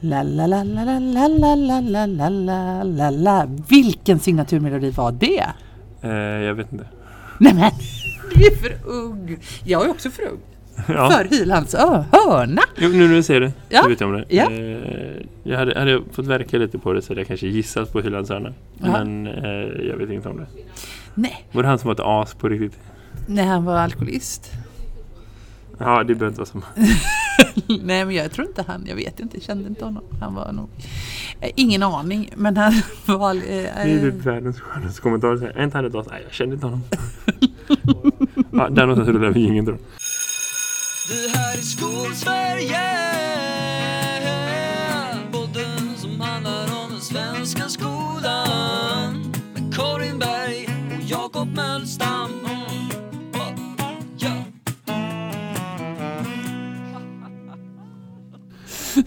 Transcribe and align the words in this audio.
La 0.00 0.22
la 0.22 0.46
la 0.46 0.62
la 0.64 0.84
la 0.84 0.98
la 0.98 1.28
la 1.28 1.54
la 1.54 1.80
la 1.80 2.06
la 2.06 2.28
la 2.28 2.82
la 2.82 3.10
la 3.10 3.46
Vilken 3.68 4.18
signaturmelodi 4.18 4.90
var 4.90 5.12
det? 5.12 5.44
Eh, 6.02 6.10
jag 6.44 6.54
vet 6.54 6.72
inte. 6.72 6.84
Nej 7.40 7.54
men, 7.54 7.70
du 8.34 8.46
är 8.46 8.50
för 8.56 8.88
ung. 8.88 9.38
Jag 9.64 9.84
är 9.84 9.90
också 9.90 10.10
för 10.10 10.22
ung. 10.22 10.38
Ja. 10.88 11.10
För 11.10 11.24
Hylands 11.24 11.74
hörna. 11.74 12.62
Jo, 12.76 12.88
nu 12.88 13.08
när 13.08 13.14
du 13.14 13.22
säger 13.22 13.40
det 13.40 13.52
Ja, 13.68 13.82
så 13.82 13.88
vet 13.88 14.00
jag 14.00 14.10
om 14.10 14.16
det. 14.16 14.24
ja. 14.28 14.50
Eh, 14.50 15.22
jag 15.42 15.58
hade, 15.58 15.78
hade 15.78 15.90
jag 15.90 16.02
fått 16.12 16.26
verka 16.26 16.58
lite 16.58 16.78
på 16.78 16.92
det 16.92 17.02
så 17.02 17.08
hade 17.10 17.20
jag 17.20 17.28
kanske 17.28 17.46
gissat 17.46 17.92
på 17.92 18.00
Hylands 18.00 18.30
hörna. 18.30 18.52
Ja. 18.78 18.86
Men 19.04 19.26
eh, 19.26 19.86
jag 19.88 19.96
vet 19.96 20.10
inte 20.10 20.28
om 20.28 20.36
det. 20.36 20.46
Nej, 21.14 21.44
Var 21.52 21.62
det 21.62 21.68
han 21.68 21.78
som 21.78 21.88
var 21.88 21.94
ett 21.94 22.00
as 22.00 22.34
på 22.34 22.48
riktigt? 22.48 22.78
när 23.26 23.44
han 23.44 23.64
var 23.64 23.76
alkoholist. 23.76 24.52
Ja, 25.78 25.98
det 26.04 26.14
behöver 26.14 26.26
inte 26.26 26.38
vara 26.40 26.46
som... 26.46 26.62
Nej 27.82 28.04
men 28.04 28.14
jag 28.14 28.32
tror 28.32 28.46
inte 28.46 28.64
han, 28.68 28.84
jag 28.86 28.96
vet 28.96 29.20
inte, 29.20 29.36
jag 29.36 29.42
kände 29.44 29.68
inte 29.68 29.84
honom. 29.84 30.02
Han 30.20 30.34
var 30.34 30.52
nog... 30.52 30.68
Eh, 31.40 31.50
ingen 31.56 31.82
aning, 31.82 32.30
men 32.36 32.56
han 32.56 32.72
var... 33.06 33.34
Eh, 33.34 33.40
Det 33.42 33.66
är 33.74 34.00
typ 34.10 34.14
världens 34.26 34.60
skönaste 34.60 35.00
kommentar. 35.00 35.36
Så 35.36 35.44
här, 35.44 35.52
Är 35.52 35.64
inte 35.64 35.78
han 35.78 35.84
ett 35.86 35.94
as? 35.94 36.06
Nej, 36.10 36.20
jag 36.24 36.32
kände 36.32 36.54
inte 36.54 36.66
honom. 36.66 36.82
ja, 38.52 38.68
där 38.70 38.86
någonstans 38.86 39.08
rullar 39.08 39.30
vi 39.30 39.44
ingen 39.44 39.64
tror. 39.64 39.78
Det 41.08 41.38
här 41.38 41.56
är 41.56 41.60
Skolsverige 41.62 42.80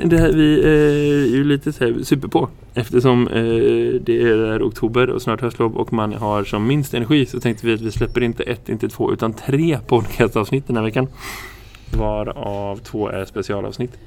Det 0.03 0.17
här, 0.17 0.31
vi 0.31 0.59
eh, 0.63 1.33
är 1.33 1.35
ju 1.35 1.43
lite 1.43 1.73
så 1.73 1.85
här 1.85 2.03
super 2.03 2.27
på 2.27 2.49
eftersom 2.73 3.27
eh, 3.27 4.01
det 4.01 4.21
är 4.21 4.67
oktober 4.67 5.09
och 5.09 5.21
snart 5.21 5.41
höstlov 5.41 5.77
och 5.77 5.93
man 5.93 6.13
har 6.13 6.43
som 6.43 6.67
minst 6.67 6.93
energi 6.93 7.26
så 7.26 7.39
tänkte 7.39 7.67
vi 7.67 7.73
att 7.73 7.81
vi 7.81 7.91
släpper 7.91 8.23
inte 8.23 8.43
ett, 8.43 8.70
inte 8.70 8.89
två 8.89 9.13
utan 9.13 9.34
tre 9.34 9.79
podcastavsnitt 9.87 10.67
den 10.67 10.76
här 10.76 10.84
veckan. 10.84 11.07
Varav 11.98 12.77
två 12.77 13.09
är 13.09 13.26
specialavsnitt. 13.26 13.98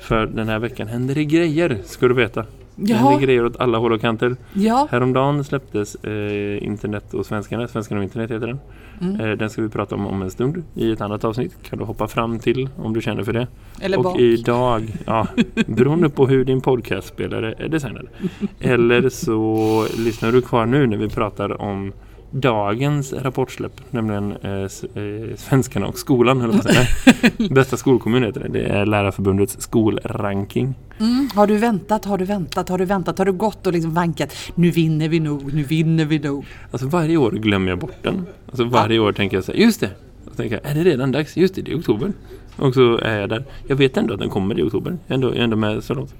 För 0.00 0.26
den 0.26 0.48
här 0.48 0.58
veckan 0.58 0.88
händer 0.88 1.14
det 1.14 1.24
grejer, 1.24 1.78
ska 1.84 2.08
du 2.08 2.14
veta. 2.14 2.44
Det 2.76 2.94
händer 2.94 3.20
grejer 3.26 3.44
åt 3.44 3.60
alla 3.60 3.78
håll 3.78 3.92
och 3.92 4.00
kanter. 4.00 4.36
ja. 4.52 4.88
Häromdagen 4.90 5.44
släpptes 5.44 5.94
eh, 5.94 6.64
Internet 6.64 7.14
och 7.14 7.26
svenskarna, 7.26 7.68
Svenskarna 7.68 7.98
och 7.98 8.04
internet 8.04 8.30
heter 8.30 8.46
den. 8.46 8.58
Mm. 9.00 9.20
Eh, 9.20 9.36
den 9.36 9.50
ska 9.50 9.62
vi 9.62 9.68
prata 9.68 9.94
om 9.94 10.06
om 10.06 10.22
en 10.22 10.30
stund 10.30 10.62
i 10.74 10.92
ett 10.92 11.00
annat 11.00 11.24
avsnitt. 11.24 11.62
Kan 11.62 11.78
du 11.78 11.84
hoppa 11.84 12.08
fram 12.08 12.38
till 12.38 12.68
om 12.76 12.94
du 12.94 13.00
känner 13.00 13.24
för 13.24 13.32
det. 13.32 13.46
Eller 13.80 13.98
och 13.98 14.04
bak. 14.04 14.18
idag, 14.18 14.92
ja, 15.06 15.26
beroende 15.66 16.08
på 16.08 16.26
hur 16.26 16.44
din 16.44 16.60
podcastspelare 16.60 17.54
är 17.58 17.68
designad. 17.68 18.08
Eller 18.60 19.08
så 19.08 19.86
lyssnar 19.98 20.32
du 20.32 20.42
kvar 20.42 20.66
nu 20.66 20.86
när 20.86 20.96
vi 20.96 21.08
pratar 21.08 21.62
om 21.62 21.92
dagens 22.32 23.12
rapportsläpp, 23.12 23.80
nämligen 23.90 24.32
eh, 24.32 24.50
eh, 24.50 25.36
Svenskarna 25.36 25.86
och 25.86 25.98
skolan. 25.98 26.40
höll 26.40 26.54
jag 26.54 26.62
på 26.62 26.68
att. 26.68 27.50
Bästa 27.50 27.76
skolkommun 27.76 28.22
heter 28.22 28.40
det. 28.40 28.48
Det 28.48 28.64
är 28.64 28.86
Lärarförbundets 28.86 29.60
skolranking. 29.60 30.74
Mm. 31.00 31.28
Har 31.34 31.46
du 31.46 31.56
väntat, 31.56 32.04
har 32.04 32.18
du 32.18 32.24
väntat, 32.24 32.68
har 32.68 32.78
du 32.78 32.84
väntat, 32.84 33.18
har 33.18 33.24
du 33.24 33.32
gått 33.32 33.66
och 33.66 33.72
liksom 33.72 33.94
vankat. 33.94 34.36
Nu 34.54 34.70
vinner 34.70 35.08
vi 35.08 35.20
nog, 35.20 35.54
nu 35.54 35.62
vinner 35.62 36.04
vi 36.04 36.18
nog. 36.18 36.46
Alltså 36.70 36.88
varje 36.88 37.16
år 37.16 37.30
glömmer 37.30 37.68
jag 37.68 37.78
bort 37.78 38.02
den. 38.02 38.26
Alltså 38.46 38.64
varje 38.64 38.98
år 38.98 39.12
tänker 39.12 39.36
jag 39.36 39.44
så 39.44 39.52
här, 39.52 39.58
just 39.58 39.80
det. 39.80 39.90
Och 40.30 40.36
tänker 40.36 40.60
jag, 40.62 40.70
är 40.70 40.74
det 40.74 40.90
redan 40.90 41.12
dags? 41.12 41.36
Just 41.36 41.54
det, 41.54 41.62
det 41.62 41.72
är 41.72 41.78
oktober. 41.78 42.12
Och 42.56 42.74
så 42.74 42.98
är 42.98 43.20
jag 43.20 43.28
där. 43.28 43.44
Jag 43.66 43.76
vet 43.76 43.96
ändå 43.96 44.14
att 44.14 44.20
den 44.20 44.30
kommer 44.30 44.58
i 44.58 44.62
oktober. 44.62 44.98
Jag 45.06 45.10
är 45.10 45.14
ändå, 45.14 45.28
jag 45.28 45.36
är 45.36 45.42
ändå 45.42 45.56
med 45.56 45.84
så 45.84 45.94
långt. 45.94 46.14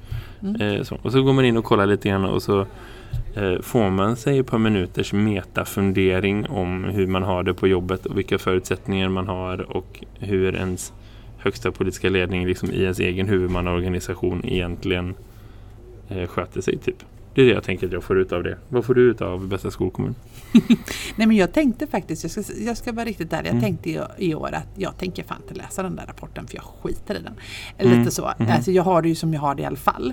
Eh, 0.60 0.82
så. 0.82 0.98
Och 1.02 1.12
så 1.12 1.22
går 1.22 1.32
man 1.32 1.44
in 1.44 1.56
och 1.56 1.64
kollar 1.64 1.86
lite 1.86 2.08
grann 2.08 2.24
och 2.24 2.42
så 2.42 2.66
Eh, 3.34 3.60
får 3.60 3.90
man 3.90 4.16
sig 4.16 4.38
ett 4.38 4.46
par 4.46 4.58
minuters 4.58 5.12
metafundering 5.12 6.46
om 6.46 6.84
hur 6.84 7.06
man 7.06 7.22
har 7.22 7.42
det 7.42 7.54
på 7.54 7.68
jobbet 7.68 8.06
och 8.06 8.18
vilka 8.18 8.38
förutsättningar 8.38 9.08
man 9.08 9.28
har 9.28 9.76
och 9.76 10.04
hur 10.18 10.54
ens 10.54 10.92
högsta 11.38 11.72
politiska 11.72 12.08
ledning 12.08 12.46
liksom 12.46 12.70
i 12.70 12.82
ens 12.82 12.98
egen 12.98 13.28
huvudmannaorganisation 13.28 14.44
egentligen 14.44 15.14
eh, 16.08 16.26
sköter 16.26 16.60
sig 16.60 16.78
typ. 16.78 17.04
Det 17.34 17.40
är 17.42 17.46
det 17.46 17.52
jag 17.52 17.64
tänker 17.64 17.86
att 17.86 17.92
jag 17.92 18.04
får 18.04 18.18
ut 18.18 18.32
av 18.32 18.42
det. 18.42 18.58
Vad 18.68 18.84
får 18.84 18.94
du 18.94 19.10
ut 19.10 19.20
av 19.20 19.48
bästa 19.48 19.70
skolkommun? 19.70 20.14
Nej 21.16 21.26
men 21.26 21.36
jag 21.36 21.52
tänkte 21.52 21.86
faktiskt, 21.86 22.22
jag 22.22 22.30
ska, 22.30 22.42
jag 22.66 22.76
ska 22.76 22.92
vara 22.92 23.04
riktigt 23.04 23.32
ärlig, 23.32 23.48
jag 23.48 23.52
Mm. 23.52 23.62
tänkte 23.62 23.90
i, 23.90 24.00
i 24.18 24.34
år 24.34 24.52
att 24.52 24.68
jag 24.76 24.98
tänker 24.98 25.22
fan 25.24 25.38
inte 25.42 25.54
läsa 25.54 25.82
den 25.82 25.96
där 25.96 26.04
rapporten 26.06 26.46
för 26.46 26.54
jag 26.56 26.64
skiter 26.82 27.14
i 27.14 27.18
den. 27.22 27.34
Mm. 27.78 27.98
Lite 27.98 28.10
så. 28.10 28.32
Mhm. 28.38 28.48
Alltså 28.50 28.70
jag 28.72 28.82
har 28.82 29.02
det 29.02 29.08
ju 29.08 29.14
som 29.14 29.34
jag 29.34 29.40
har 29.40 29.54
det 29.54 29.62
i 29.62 29.64
alla 29.66 29.76
fall. 29.76 30.12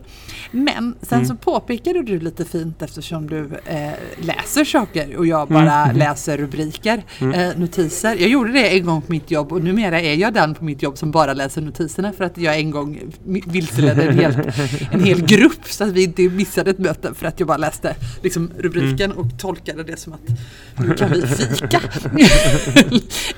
Men 0.51 0.95
sen 1.01 1.17
Mm. 1.19 1.27
så 1.27 1.35
påpekade 1.35 2.03
du 2.03 2.19
lite 2.19 2.45
fint 2.45 2.81
eftersom 2.81 3.27
du 3.29 3.49
eh, 3.65 3.91
läser 4.17 4.63
saker 4.65 5.15
och 5.17 5.25
jag 5.27 5.47
bara 5.47 5.83
Mm. 5.83 5.97
läser 5.97 6.37
rubriker, 6.37 7.03
Mm. 7.21 7.39
eh, 7.51 7.57
notiser. 7.59 8.15
Jag 8.15 8.29
gjorde 8.29 8.51
det 8.51 8.77
en 8.77 8.85
gång 8.85 9.01
på 9.01 9.11
mitt 9.11 9.31
jobb 9.31 9.51
och 9.51 9.63
numera 9.63 10.01
är 10.01 10.13
jag 10.15 10.33
den 10.33 10.55
på 10.55 10.63
mitt 10.65 10.83
jobb 10.83 10.97
som 10.97 11.11
bara 11.11 11.33
läser 11.33 11.61
notiserna 11.61 12.11
för 12.13 12.23
att 12.23 12.37
jag 12.37 12.57
en 12.59 12.71
gång 12.71 12.99
vilseledde 13.47 14.03
en 14.03 14.19
en 14.91 15.03
hel 15.03 15.25
grupp 15.25 15.65
så 15.65 15.83
att 15.83 15.89
vi 15.89 16.03
inte 16.03 16.21
missade 16.21 16.71
ett 16.71 16.79
möte 16.79 17.08
för 17.13 17.25
att 17.25 17.39
jag 17.39 17.47
bara 17.47 17.57
läste 17.57 17.95
liksom, 18.21 18.51
rubriken 18.57 19.11
och 19.11 19.25
tolkade 19.37 19.83
det 19.83 19.97
som 19.97 20.13
att 20.13 20.21
nu 20.77 20.93
kan 20.93 21.11
vi 21.11 21.21
fika. 21.21 21.81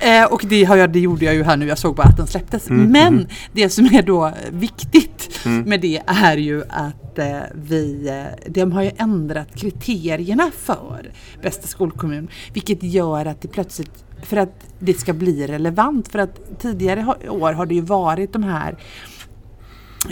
eh, 0.00 0.24
och 0.24 0.42
det, 0.44 0.64
har 0.64 0.76
jag, 0.76 0.92
det 0.92 1.00
gjorde 1.00 1.24
jag 1.24 1.34
ju 1.34 1.42
här 1.42 1.56
nu, 1.56 1.66
jag 1.66 1.78
såg 1.78 1.96
bara 1.96 2.08
att 2.08 2.16
den 2.16 2.26
släpptes. 2.26 2.70
Mm, 2.70 2.92
Men 2.92 3.14
mm. 3.14 3.26
det 3.52 3.68
som 3.68 3.84
är 3.84 4.02
då 4.02 4.32
viktigt 4.50 5.22
Mm. 5.44 5.62
med 5.62 5.80
det 5.80 6.02
är 6.06 6.36
ju 6.36 6.62
att 6.68 7.18
eh, 7.18 7.40
vi, 7.54 8.08
eh, 8.08 8.52
de 8.52 8.72
har 8.72 8.82
ju 8.82 8.90
ändrat 8.96 9.54
kriterierna 9.54 10.50
för 10.58 11.12
bästa 11.42 11.66
skolkommun. 11.66 12.28
Vilket 12.52 12.82
gör 12.82 13.26
att 13.26 13.40
det 13.40 13.48
plötsligt, 13.48 14.04
för 14.22 14.36
att 14.36 14.66
det 14.78 14.94
ska 14.94 15.12
bli 15.12 15.46
relevant, 15.46 16.08
för 16.08 16.18
att 16.18 16.60
tidigare 16.60 17.14
år 17.28 17.52
har 17.52 17.66
det 17.66 17.74
ju 17.74 17.80
varit 17.80 18.32
de 18.32 18.42
här 18.42 18.76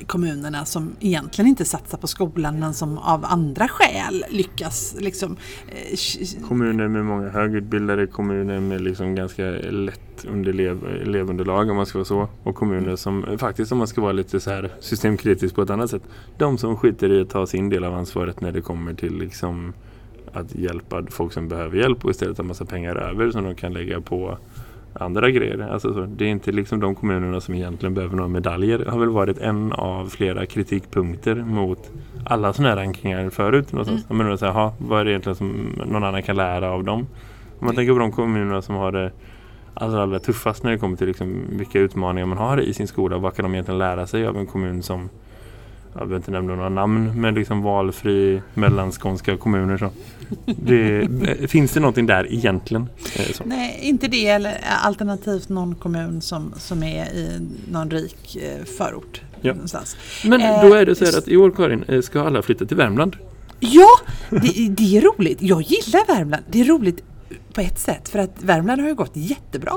kommunerna 0.06 0.64
som 0.64 0.92
egentligen 1.00 1.48
inte 1.48 1.64
satsar 1.64 1.98
på 1.98 2.06
skolan 2.06 2.58
men 2.58 2.74
som 2.74 2.98
av 2.98 3.24
andra 3.24 3.68
skäl 3.68 4.24
lyckas 4.30 4.96
liksom 4.98 5.36
eh, 5.68 6.48
Kommuner 6.48 6.88
med 6.88 7.04
många 7.04 7.28
högutbildade, 7.28 8.06
kommuner 8.06 8.60
med 8.60 8.80
liksom 8.80 9.14
ganska 9.14 9.44
lätt 9.70 10.24
underlev, 10.28 10.86
elevunderlag 11.02 11.70
om 11.70 11.76
man 11.76 11.86
ska 11.86 11.98
vara 11.98 12.04
så. 12.04 12.28
Och 12.42 12.54
kommuner 12.54 12.96
som 12.96 13.38
faktiskt 13.38 13.72
om 13.72 13.78
man 13.78 13.86
ska 13.86 14.00
vara 14.00 14.12
lite 14.12 14.40
så 14.40 14.50
här 14.50 14.70
systemkritisk 14.80 15.54
på 15.54 15.62
ett 15.62 15.70
annat 15.70 15.90
sätt. 15.90 16.02
De 16.38 16.58
som 16.58 16.76
skiter 16.76 17.12
i 17.12 17.20
att 17.20 17.30
ta 17.30 17.46
sin 17.46 17.68
del 17.68 17.84
av 17.84 17.94
ansvaret 17.94 18.40
när 18.40 18.52
det 18.52 18.60
kommer 18.60 18.94
till 18.94 19.18
liksom 19.18 19.72
att 20.32 20.54
hjälpa 20.54 21.06
folk 21.10 21.32
som 21.32 21.48
behöver 21.48 21.78
hjälp 21.78 22.04
och 22.04 22.10
istället 22.10 22.36
ha 22.36 22.44
massa 22.44 22.64
pengar 22.64 22.96
över 22.96 23.30
som 23.30 23.44
de 23.44 23.54
kan 23.54 23.72
lägga 23.72 24.00
på 24.00 24.38
andra 24.92 25.30
grejer. 25.30 25.68
Alltså 25.72 25.94
så, 25.94 26.00
det 26.00 26.24
är 26.24 26.28
inte 26.28 26.52
liksom 26.52 26.80
de 26.80 26.94
kommunerna 26.94 27.40
som 27.40 27.54
egentligen 27.54 27.94
behöver 27.94 28.16
några 28.16 28.28
medaljer. 28.28 28.78
Det 28.78 28.90
har 28.90 28.98
väl 28.98 29.08
varit 29.08 29.38
en 29.38 29.72
av 29.72 30.06
flera 30.06 30.46
kritikpunkter 30.46 31.34
mot 31.34 31.90
alla 32.24 32.52
sådana 32.52 32.68
här 32.68 32.76
rankingar 32.76 33.30
förut. 33.30 33.72
Någonstans. 33.72 34.04
Mm. 34.10 34.18
Men 34.18 34.30
då 34.30 34.36
säger, 34.36 34.52
"Ha, 34.52 34.74
vad 34.78 35.00
är 35.00 35.04
det 35.04 35.10
egentligen 35.10 35.36
som 35.36 35.66
någon 35.86 36.04
annan 36.04 36.22
kan 36.22 36.36
lära 36.36 36.70
av 36.70 36.84
dem? 36.84 37.06
Om 37.58 37.66
man 37.66 37.74
tänker 37.74 37.92
på 37.92 37.98
de 37.98 38.12
kommunerna 38.12 38.62
som 38.62 38.74
har 38.74 38.92
det 38.92 39.12
allra, 39.74 40.02
allra 40.02 40.18
tuffast 40.18 40.64
när 40.64 40.70
det 40.70 40.78
kommer 40.78 40.96
till 40.96 41.06
liksom 41.06 41.44
vilka 41.50 41.78
utmaningar 41.78 42.26
man 42.26 42.38
har 42.38 42.60
i 42.60 42.74
sin 42.74 42.86
skola. 42.88 43.18
Vad 43.18 43.34
kan 43.34 43.42
de 43.42 43.52
egentligen 43.54 43.78
lära 43.78 44.06
sig 44.06 44.26
av 44.26 44.36
en 44.36 44.46
kommun 44.46 44.82
som 44.82 45.08
jag 45.92 45.98
behöver 46.02 46.16
inte 46.16 46.30
nämna 46.30 46.54
några 46.54 46.68
namn, 46.68 47.20
men 47.20 47.34
liksom 47.34 47.62
valfri 47.62 48.42
mellanskånska 48.54 49.36
kommuner. 49.36 49.78
Så. 49.78 49.90
Det, 50.46 51.08
finns 51.50 51.72
det 51.72 51.80
någonting 51.80 52.06
där 52.06 52.32
egentligen? 52.32 52.88
Eh, 53.16 53.32
Så. 53.32 53.44
Nej, 53.46 53.78
inte 53.82 54.08
det 54.08 54.26
eller 54.26 54.58
alternativt 54.84 55.48
någon 55.48 55.74
kommun 55.74 56.20
som, 56.20 56.54
som 56.56 56.82
är 56.82 57.04
i 57.04 57.48
någon 57.72 57.90
rik 57.90 58.36
eh, 58.36 58.64
förort. 58.64 59.20
Ja. 59.40 59.52
Någonstans. 59.52 59.96
Men 60.24 60.40
Eh, 60.40 60.68
då 60.68 60.74
är 60.74 60.86
det 60.86 60.94
så 60.94 61.04
här 61.04 61.18
att 61.18 61.28
i 61.28 61.36
år 61.36 61.50
Karin, 61.50 62.02
ska 62.02 62.22
alla 62.22 62.42
flytta 62.42 62.64
till 62.64 62.76
Värmland? 62.76 63.16
Ja, 63.60 63.88
det, 64.30 64.68
det 64.68 64.96
är 64.96 65.00
roligt. 65.00 65.42
Jag 65.42 65.62
gillar 65.62 66.06
Värmland. 66.16 66.42
Det 66.50 66.60
är 66.60 66.64
roligt 66.64 67.02
på 67.54 67.60
ett 67.60 67.78
sätt 67.78 68.08
för 68.08 68.18
att 68.18 68.42
Värmland 68.42 68.80
har 68.80 68.88
ju 68.88 68.94
gått 68.94 69.10
jättebra 69.14 69.72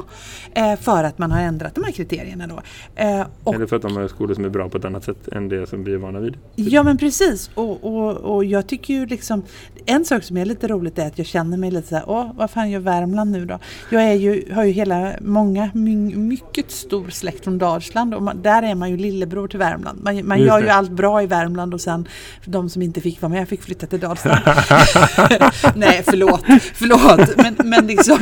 eh, 0.55 0.75
för 0.75 1.03
att 1.03 1.17
man 1.17 1.31
har 1.31 1.41
ändrat 1.41 1.75
de 1.75 1.83
här 1.83 1.91
kriterierna 1.91 2.47
då. 2.47 2.61
Eh, 2.95 3.25
och 3.43 3.55
Eller 3.55 3.65
för 3.65 3.75
att 3.75 3.81
de 3.81 3.97
har 3.97 4.07
skolor 4.07 4.35
som 4.35 4.45
är 4.45 4.49
bra 4.49 4.69
på 4.69 4.77
ett 4.77 4.85
annat 4.85 5.03
sätt 5.03 5.27
än 5.27 5.49
det 5.49 5.69
som 5.69 5.83
vi 5.83 5.93
är 5.93 5.97
vana 5.97 6.19
vid? 6.19 6.37
Ja 6.55 6.83
men 6.83 6.97
precis 6.97 7.49
och, 7.53 7.83
och, 7.83 8.17
och 8.17 8.45
jag 8.45 8.67
tycker 8.67 8.93
ju 8.93 9.05
liksom 9.05 9.43
En 9.85 10.05
sak 10.05 10.23
som 10.23 10.37
är 10.37 10.45
lite 10.45 10.67
roligt 10.67 10.99
är 10.99 11.07
att 11.07 11.17
jag 11.17 11.27
känner 11.27 11.57
mig 11.57 11.71
lite 11.71 11.87
så 11.87 11.95
här, 11.95 12.03
åh 12.07 12.31
vad 12.35 12.51
fan 12.51 12.71
gör 12.71 12.79
Värmland 12.79 13.31
nu 13.31 13.45
då? 13.45 13.59
Jag 13.89 14.03
är 14.03 14.13
ju, 14.13 14.53
har 14.53 14.63
ju 14.63 14.71
hela, 14.71 15.11
många, 15.21 15.69
my, 15.73 16.15
mycket 16.15 16.71
stor 16.71 17.09
släkt 17.09 17.43
från 17.43 17.57
Dalsland 17.57 18.13
och 18.13 18.23
man, 18.23 18.41
där 18.41 18.63
är 18.63 18.75
man 18.75 18.89
ju 18.89 18.97
lillebror 18.97 19.47
till 19.47 19.59
Värmland. 19.59 20.03
Man, 20.03 20.27
man 20.27 20.39
gör 20.39 20.61
ju 20.61 20.69
allt 20.69 20.91
bra 20.91 21.23
i 21.23 21.25
Värmland 21.25 21.73
och 21.73 21.81
sen 21.81 22.07
de 22.45 22.69
som 22.69 22.81
inte 22.81 23.01
fick 23.01 23.21
vara 23.21 23.29
med 23.29 23.49
fick 23.49 23.61
flytta 23.61 23.87
till 23.87 23.99
Dalsland. 23.99 24.39
Nej 25.75 26.03
förlåt, 26.05 26.43
förlåt. 26.73 27.37
Men 27.37 27.62
men 27.63 27.87
liksom, 27.87 28.17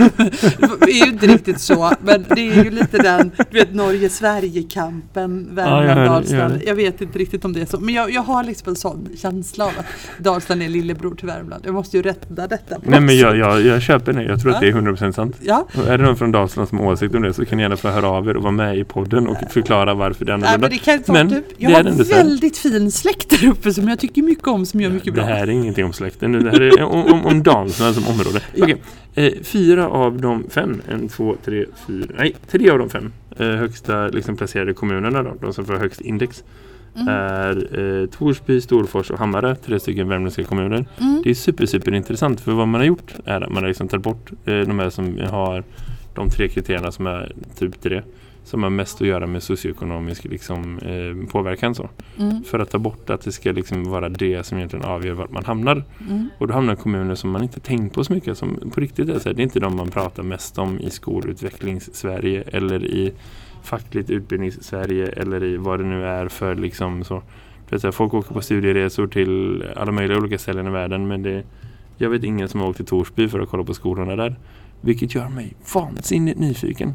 det 0.79 0.91
är 0.91 1.05
ju 1.05 1.11
inte 1.11 1.27
riktigt 1.27 1.59
så. 1.59 1.91
Men 2.01 2.25
det 2.35 2.41
är 2.51 2.63
ju 2.63 2.69
lite 2.71 2.97
den, 2.97 3.31
du 3.51 3.59
vet 3.59 3.73
Norge-Sverige-kampen, 4.45 5.49
Ja, 5.57 5.63
det, 5.63 5.69
jag 5.69 5.95
Värmland-Dalsland. 5.95 6.53
det. 6.59 6.63
jag 6.65 6.75
vet 6.75 7.01
inte 7.01 7.19
riktigt 7.19 7.45
om 7.45 7.53
det 7.53 7.61
är 7.61 7.65
så. 7.65 7.79
Men 7.79 7.93
jag, 7.93 8.11
jag 8.11 8.21
har 8.21 8.43
liksom 8.43 8.69
en 8.69 8.75
sån 8.75 9.09
känsla 9.21 9.65
av 9.65 9.71
att 9.77 9.85
Dalsland 10.23 10.63
är 10.63 10.69
lillebror 10.69 11.15
till 11.15 11.27
Värmland. 11.27 11.63
Jag 11.65 11.73
måste 11.73 11.97
ju 11.97 12.03
rätta 12.03 12.47
detta. 12.47 12.75
Nej 12.83 13.01
men 13.01 13.17
jag, 13.17 13.37
jag, 13.37 13.61
jag 13.65 13.81
köper 13.81 14.13
det. 14.13 14.23
Jag 14.23 14.41
tror 14.41 14.51
att 14.51 14.61
Ja. 14.61 14.71
det 14.71 14.77
är 14.77 14.81
100% 14.81 15.11
sant. 15.11 15.35
Ja, 15.41 15.67
Och 15.77 15.87
är 15.87 15.97
det 15.97 16.03
någon 16.03 16.15
från 16.17 16.31
Dalsland 16.31 16.69
som 16.69 16.77
har 16.79 16.85
åsikt 16.91 17.15
om 17.15 17.21
det 17.21 17.33
så 17.33 17.45
kan 17.45 17.57
ni 17.57 17.63
gärna 17.63 17.77
få 17.77 17.89
höra 17.89 18.07
av 18.09 18.29
er 18.29 18.35
och 18.37 18.43
vara 18.43 18.51
med 18.51 18.77
i 18.77 18.83
podden 18.83 19.27
och 19.27 19.37
förklara 19.51 19.93
varför 19.93 20.25
det 20.25 20.33
är 20.33 20.37
Nej, 20.37 20.49
annorlunda. 20.49 20.67
men 20.67 20.77
det 21.03 21.03
kan 21.05 21.13
Men 21.15 21.29
typ. 21.29 21.49
det 21.57 21.63
Jag 21.63 21.71
är 21.71 21.83
har 21.83 21.91
här. 21.93 22.05
väldigt 22.23 22.57
fin 22.57 22.91
släkt 22.91 23.29
där 23.29 23.47
uppe 23.47 23.73
som 23.73 23.87
jag 23.89 23.99
tycker 23.99 24.21
mycket 24.21 24.47
om, 24.47 24.65
som 24.65 24.81
gör 24.81 24.89
mycket 24.89 25.05
Det 25.05 25.11
bra. 25.11 25.23
här 25.23 25.41
är 25.47 25.47
ingenting 25.51 25.85
om 25.85 25.93
släkten. 25.93 26.31
Det 26.31 26.49
här 26.51 26.61
är 26.61 26.81
om, 26.83 27.05
om, 27.13 27.25
om 27.25 27.43
Dalsland 27.43 27.95
som 27.95 28.07
område. 28.07 28.39
Ja. 28.55 28.63
Okej. 28.65 28.81
Eh, 29.15 29.30
fyra 29.43 29.87
av 29.87 30.21
de 30.21 30.43
fem, 30.49 30.81
en, 30.89 31.07
två, 31.07 31.35
tre, 31.45 31.65
fyra, 31.87 32.07
nej, 32.17 32.35
tre 32.47 32.69
av 32.69 32.79
de 32.79 32.89
fem 32.89 33.11
eh, 33.37 33.47
högsta 33.47 34.07
liksom, 34.07 34.37
placerade 34.37 34.73
kommunerna 34.73 35.23
då, 35.23 35.33
de 35.41 35.53
som 35.53 35.65
får 35.65 35.73
högst 35.73 36.01
index 36.01 36.43
Mm. 36.95 37.07
är 37.07 37.79
eh, 37.79 38.07
Torsby, 38.07 38.61
Storfors 38.61 39.11
och 39.11 39.19
Hammarö, 39.19 39.55
tre 39.55 39.79
stycken 39.79 40.09
värmländska 40.09 40.43
kommuner. 40.43 40.85
Mm. 40.99 41.21
Det 41.23 41.29
är 41.29 41.33
super, 41.33 41.65
super 41.65 41.93
intressant 41.93 42.41
för 42.41 42.51
vad 42.51 42.67
man 42.67 42.81
har 42.81 42.85
gjort 42.85 43.13
är 43.25 43.41
att 43.41 43.51
man 43.51 43.63
har 43.63 43.67
liksom 43.67 43.87
tagit 43.87 44.03
bort 44.03 44.31
eh, 44.45 44.59
de 44.59 44.79
här 44.79 44.89
som 44.89 45.19
har 45.29 45.63
de 46.15 46.29
tre 46.29 46.47
kriterierna 46.47 46.91
som 46.91 47.07
är 47.07 47.31
typ 47.59 47.81
tre 47.81 48.01
som 48.43 48.63
har 48.63 48.69
mest 48.69 49.01
att 49.01 49.07
göra 49.07 49.27
med 49.27 49.43
socioekonomisk 49.43 50.23
liksom, 50.23 50.79
eh, 50.79 51.27
påverkan. 51.27 51.75
Så. 51.75 51.89
Mm. 52.19 52.43
För 52.43 52.59
att 52.59 52.69
ta 52.69 52.77
bort 52.77 53.09
att 53.09 53.21
det 53.21 53.31
ska 53.31 53.51
liksom 53.51 53.83
vara 53.83 54.09
det 54.09 54.45
som 54.45 54.57
egentligen 54.57 54.85
avgör 54.85 55.13
vart 55.13 55.31
man 55.31 55.45
hamnar. 55.45 55.83
Mm. 56.09 56.29
Och 56.37 56.47
då 56.47 56.53
hamnar 56.53 56.75
kommuner 56.75 57.15
som 57.15 57.29
man 57.29 57.43
inte 57.43 57.59
tänkt 57.59 57.95
på 57.95 58.03
så 58.03 58.13
mycket 58.13 58.37
som 58.37 58.71
på 58.73 58.81
riktigt 58.81 59.09
är 59.09 59.19
så 59.19 59.29
här, 59.29 59.33
det 59.33 59.41
är 59.41 59.43
inte 59.43 59.59
de 59.59 59.75
man 59.75 59.89
pratar 59.89 60.23
mest 60.23 60.57
om 60.57 60.79
i 60.79 60.89
skolutvecklings-Sverige 60.89 62.43
eller 62.47 62.85
i 62.85 63.13
fackligt 63.63 64.09
utbildnings-Sverige 64.09 65.07
eller 65.07 65.43
i 65.43 65.57
vad 65.57 65.79
det 65.79 65.85
nu 65.85 66.05
är 66.05 66.27
för 66.27 66.55
liksom 66.55 67.03
så. 67.03 67.23
Du 67.69 67.75
vet, 67.75 67.81
så 67.81 67.87
här, 67.87 67.91
folk 67.91 68.13
åker 68.13 68.33
på 68.33 68.41
studieresor 68.41 69.07
till 69.07 69.63
alla 69.75 69.91
möjliga 69.91 70.17
olika 70.17 70.37
ställen 70.37 70.67
i 70.67 70.69
världen 70.69 71.07
men 71.07 71.23
det, 71.23 71.43
jag 71.97 72.09
vet 72.09 72.23
ingen 72.23 72.49
som 72.49 72.59
har 72.59 72.67
åkt 72.67 72.77
till 72.77 72.85
Torsby 72.85 73.27
för 73.27 73.39
att 73.39 73.49
kolla 73.49 73.63
på 73.63 73.73
skolorna 73.73 74.15
där. 74.15 74.35
Vilket 74.81 75.15
gör 75.15 75.29
mig 75.29 75.53
vansinnigt 75.73 76.39
nyfiken. 76.39 76.93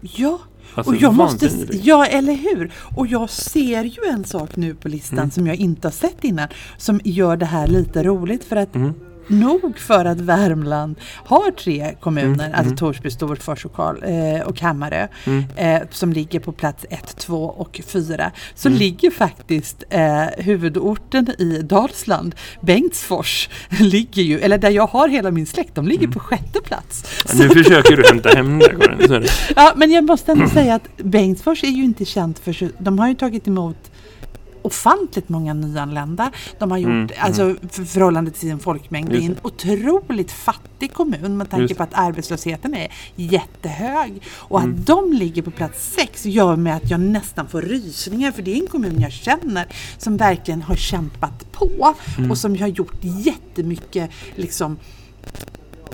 Ja, 0.00 0.38
Alltså, 0.74 0.92
och 0.92 1.00
jag 1.02 1.14
måste, 1.14 1.50
ja 1.82 2.06
eller 2.06 2.34
hur? 2.34 2.72
Och 2.96 3.06
jag 3.06 3.30
ser 3.30 3.82
ju 3.84 4.02
en 4.12 4.24
sak 4.24 4.56
nu 4.56 4.74
på 4.74 4.88
listan 4.88 5.18
Mm. 5.18 5.30
som 5.30 5.46
jag 5.46 5.56
inte 5.56 5.86
har 5.88 5.92
sett 5.92 6.24
innan 6.24 6.48
som 6.78 7.00
gör 7.04 7.36
det 7.36 7.46
här 7.46 7.66
lite 7.66 8.02
roligt 8.02 8.44
för 8.44 8.56
att 8.56 8.74
Mm. 8.74 8.92
Nog 9.28 9.78
för 9.78 10.04
att 10.04 10.20
Värmland 10.20 10.96
har 11.24 11.50
tre 11.50 11.94
kommuner, 12.00 12.26
Mm, 12.26 12.40
alltså 12.40 12.62
mm. 12.64 12.76
Torsby, 12.76 13.10
Storfors 13.10 13.64
och, 13.64 13.72
Karl, 13.74 13.96
eh, 14.04 14.40
och 14.46 14.60
Hammarö 14.60 15.08
Mm. 15.26 15.44
eh, 15.56 15.82
som 15.90 16.12
ligger 16.12 16.40
på 16.40 16.52
plats 16.52 16.86
1, 16.90 17.16
2 17.16 17.44
och 17.44 17.80
4 17.86 18.30
så 18.54 18.68
Mm. 18.68 18.78
ligger 18.78 19.10
faktiskt 19.10 19.84
eh, 19.90 20.22
huvudorten 20.38 21.28
i 21.38 21.62
Dalsland, 21.62 22.34
Bengtsfors, 22.60 23.48
ligger 23.80 24.22
ju, 24.22 24.38
eller 24.40 24.58
där 24.58 24.70
jag 24.70 24.86
har 24.86 25.08
hela 25.08 25.30
min 25.30 25.46
släkt, 25.46 25.74
de 25.74 25.88
ligger 25.88 26.04
Mm. 26.04 26.12
på 26.12 26.20
sjätte 26.20 26.60
plats. 26.64 27.04
Ja, 27.28 27.34
Nu 27.34 27.48
försöker 27.48 27.96
du 27.96 28.02
hämta 28.08 28.28
hem 28.28 28.58
det 28.58 28.76
Karin. 29.08 29.26
Ja, 29.56 29.72
men 29.76 29.90
jag 29.90 30.04
måste 30.04 30.32
ändå 30.32 30.48
säga 30.48 30.74
att 30.74 30.96
Bengtsfors 30.96 31.64
är 31.64 31.68
ju 31.68 31.84
inte 31.84 32.04
känt 32.04 32.38
för 32.38 32.70
de 32.78 32.98
har 32.98 33.08
ju 33.08 33.14
tagit 33.14 33.48
emot 33.48 33.90
ofantligt 34.66 35.28
många 35.28 35.54
nyanlända. 35.54 36.30
De 36.58 36.70
har 36.70 36.78
gjort, 36.78 36.86
Mm, 36.86 37.08
alltså 37.20 37.56
för 37.70 37.84
förhållande 37.84 38.30
till 38.30 38.40
sin 38.40 38.58
folkmängd, 38.58 39.08
det 39.10 39.16
är 39.16 39.22
en 39.22 39.36
otroligt 39.42 40.32
fattig 40.32 40.92
kommun 40.92 41.36
med 41.36 41.50
tanke 41.50 41.74
på 41.74 41.82
att 41.82 41.94
arbetslösheten 41.94 42.74
är 42.74 42.92
jättehög. 43.16 44.22
Och 44.36 44.60
Mm. 44.60 44.70
att 44.80 44.86
de 44.86 45.12
ligger 45.12 45.42
på 45.42 45.50
plats 45.50 45.94
sex 45.94 46.26
gör 46.26 46.56
mig 46.56 46.72
att 46.72 46.90
jag 46.90 47.00
nästan 47.00 47.48
får 47.48 47.62
rysningar 47.62 48.32
för 48.32 48.42
det 48.42 48.52
är 48.52 48.60
en 48.60 48.66
kommun 48.66 49.00
jag 49.00 49.12
känner 49.12 49.66
som 49.98 50.16
verkligen 50.16 50.62
har 50.62 50.76
kämpat 50.76 51.52
på 51.52 51.94
Mm. 52.18 52.30
och 52.30 52.38
som 52.38 52.58
har 52.60 52.68
gjort 52.68 52.98
jättemycket 53.02 54.10
liksom 54.34 54.76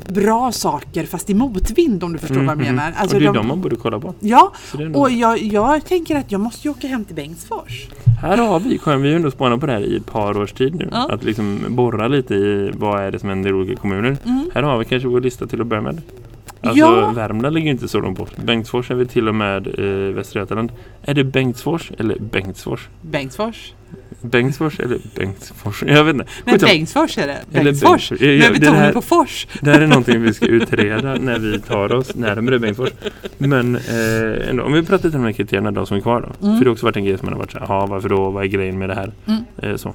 bra 0.09 0.53
saker 0.53 1.07
fast 1.07 1.31
i 1.31 1.35
motvind 1.35 2.05
om 2.05 2.13
du 2.13 2.19
förstår 2.19 2.35
vad 2.37 2.45
jag 2.45 2.53
Mm, 2.53 2.65
menar. 2.75 2.83
mm. 2.89 2.95
Alltså 3.01 3.17
och 3.17 3.21
det 3.23 3.27
är 3.27 3.33
de- 3.33 3.37
de 3.37 3.47
man 3.47 3.61
borde 3.61 3.77
kolla 3.77 4.01
på. 4.01 4.15
Ja, 4.21 4.53
och 4.95 5.11
jag, 5.11 5.39
jag 5.39 5.85
tänker 5.85 6.17
att 6.17 6.33
jag 6.33 6.41
måste 6.41 6.69
ju 6.69 6.73
åka 6.73 6.87
hem 6.89 7.05
till 7.05 7.15
Bengtsfors. 7.17 7.89
Här 8.23 8.37
har 8.39 8.61
vi, 8.61 8.69
vi 8.69 8.79
har 9.11 9.17
ändå 9.17 9.31
spanat 9.31 9.61
på 9.61 9.67
det 9.67 9.73
här 9.73 9.81
i 9.81 9.97
ett 9.97 10.07
par 10.07 10.37
års 10.39 10.53
tid 10.53 10.75
nu. 10.75 10.89
Ja. 10.93 11.09
Att 11.13 11.25
liksom 11.25 11.65
borra 11.69 12.09
lite 12.09 12.35
i 12.35 12.71
vad 12.75 13.01
är 13.03 13.11
det 13.13 13.19
som 13.19 13.29
händer 13.29 13.51
i 13.51 13.53
olika 13.53 13.77
kommuner. 13.81 14.17
Mm. 14.25 14.51
Här 14.55 14.63
har 14.63 14.79
vi 14.79 14.85
kanske 14.85 15.09
vår 15.09 15.21
lista 15.21 15.47
till 15.47 15.61
att 15.61 15.67
börja 15.67 15.83
med. 15.83 16.01
Alltså 16.63 16.79
Ja. 16.79 17.11
Värmland 17.13 17.55
ligger 17.55 17.71
inte 17.71 17.89
så 17.89 18.01
långt 18.01 18.19
bort. 18.19 18.37
Bengtsfors 18.37 18.91
är 18.91 18.95
vi 18.95 19.07
till 19.07 19.29
och 19.29 19.35
med 19.35 19.67
eh, 19.79 20.15
Västra 20.15 20.41
Götaland. 20.41 20.73
Är 21.03 21.15
det 21.15 21.25
Bengtsfors 21.25 21.93
eller 21.99 22.19
Bengtsfors? 22.19 22.89
Bengtsfors? 23.03 23.73
Bengtsfors 24.21 24.81
eller 24.81 24.99
Bengtsfors? 25.17 25.83
Jag 25.87 26.05
vet 26.05 26.15
inte. 26.15 26.27
Skitsamma. 26.47 26.69
Bengtsfors 26.73 27.19
är 27.19 27.27
det. 27.27 27.39
Eller 27.53 27.65
Bengtsfors. 27.65 28.09
Bengtsfors. 28.11 28.21
Ja, 28.21 28.27
ja, 28.27 28.51
Med 28.51 28.61
betoning 28.61 28.93
på 28.93 29.03
fors. 29.03 29.47
Det 29.61 29.71
här 29.71 29.81
är 29.81 29.87
någonting 29.87 30.23
vi 30.23 30.35
ska 30.35 30.47
utreda 30.47 31.15
när 31.15 31.39
vi 31.39 31.61
tar 31.61 31.93
oss 31.93 32.15
närmare 32.15 32.59
Bengtsfors. 32.59 32.91
Men 33.39 33.77
eh, 33.77 34.49
ändå, 34.51 34.63
om 34.65 34.73
vi 34.73 34.83
pratar 34.83 35.05
lite 35.05 35.17
om 35.17 35.23
de 35.23 35.29
här 35.29 35.33
kriterierna, 35.33 35.71
de 35.71 35.87
som 35.87 35.97
är 35.97 36.01
kvar 36.01 36.21
då. 36.21 36.47
Mm. 36.47 36.59
För 36.59 36.65
det 36.65 36.71
har 36.71 36.73
också 36.73 36.87
varit 36.87 36.97
en 36.97 37.05
grej 37.05 37.19
som 37.19 37.27
man 37.27 37.33
har 37.33 37.39
varit 37.39 37.53
så 37.53 37.59
här, 37.59 37.67
"Jaha, 37.69 37.87
varför 37.87 38.09
då? 38.09 38.31
Vad 38.31 38.45
är 38.45 38.49
grejen 38.49 38.79
med 38.79 38.89
det 38.89 38.95
här? 38.95 39.13
Mm. 39.27 39.43
Eh, 39.57 39.77
så. 39.77 39.95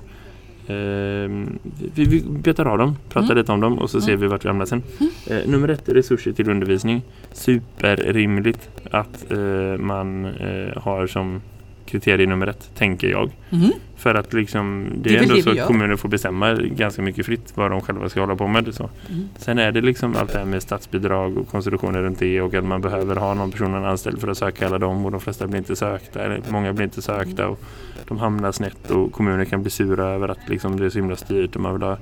Ehm, 0.68 1.60
vi, 1.96 2.06
vi 2.06 2.22
betar 2.28 2.66
av 2.66 2.78
dem, 2.78 2.96
pratar 3.10 3.26
Mm. 3.26 3.38
lite 3.38 3.52
om 3.52 3.60
dem 3.62 3.80
och 3.80 3.90
så 3.90 4.02
ser 4.02 4.10
Mm. 4.12 4.22
vi 4.22 4.28
vart 4.28 4.46
vi 4.46 4.50
hamnar 4.50 4.66
sen. 4.66 4.84
Eh, 5.30 5.50
nummer 5.50 5.68
ett, 5.70 5.90
resurser 5.90 6.32
till 6.34 6.50
undervisning. 6.50 7.02
Superrimligt 7.32 8.70
att 8.92 9.32
eh, 9.32 9.38
man 9.80 10.26
eh, 10.26 10.78
har 10.78 11.08
som 11.08 11.42
kriterie 11.88 12.28
nummer 12.28 12.48
ett, 12.48 12.72
tänker 12.76 13.08
jag. 13.08 13.32
Mm. 13.50 13.72
För 13.96 14.16
att 14.16 14.34
liksom, 14.34 14.90
det, 14.96 15.10
Det 15.10 15.18
är 15.18 15.24
ändå 15.24 15.42
så 15.42 15.50
att 15.50 15.68
kommuner 15.68 15.96
får 15.96 16.10
bestämma 16.10 16.54
ganska 16.54 17.02
mycket 17.02 17.26
fritt 17.26 17.54
vad 17.56 17.72
de 17.72 17.82
själva 17.82 18.10
ska 18.10 18.20
hålla 18.20 18.36
på 18.36 18.48
med. 18.48 18.74
Så. 18.74 18.90
Mm. 19.10 19.30
Sen 19.38 19.60
är 19.60 19.72
det 19.72 19.82
liksom 19.82 20.16
allt 20.16 20.34
det 20.34 20.40
här 20.40 20.46
med 20.46 20.62
statsbidrag 20.64 21.38
och 21.38 21.48
konstruktioner 21.48 22.02
runt 22.02 22.20
det 22.20 22.42
och 22.42 22.54
att 22.54 22.64
man 22.64 22.82
behöver 22.82 23.16
ha 23.16 23.34
någon 23.34 23.52
person 23.52 23.86
anställd 23.86 24.22
för 24.22 24.28
att 24.28 24.38
söka 24.38 24.68
alla 24.68 24.78
dem 24.78 25.06
och 25.06 25.12
de 25.12 25.20
flesta 25.20 25.48
blir 25.48 25.58
inte 25.58 25.76
sökta, 25.76 26.24
eller 26.24 26.42
många 26.50 26.74
blir 26.74 26.84
inte 26.84 27.02
sökta 27.02 27.48
och 27.48 27.60
de 28.08 28.18
hamnar 28.18 28.52
snett 28.52 28.92
och 28.92 29.12
kommuner 29.12 29.46
kan 29.46 29.62
bli 29.62 29.72
sura 29.72 30.06
över 30.06 30.28
att 30.28 30.50
liksom 30.50 30.80
det 30.80 30.86
är 30.86 30.90
så 30.90 31.00
himla 31.00 31.16
styrt 31.16 31.56
och 31.56 31.62
man 31.62 31.74
vill 31.74 31.84
ha 31.84 31.98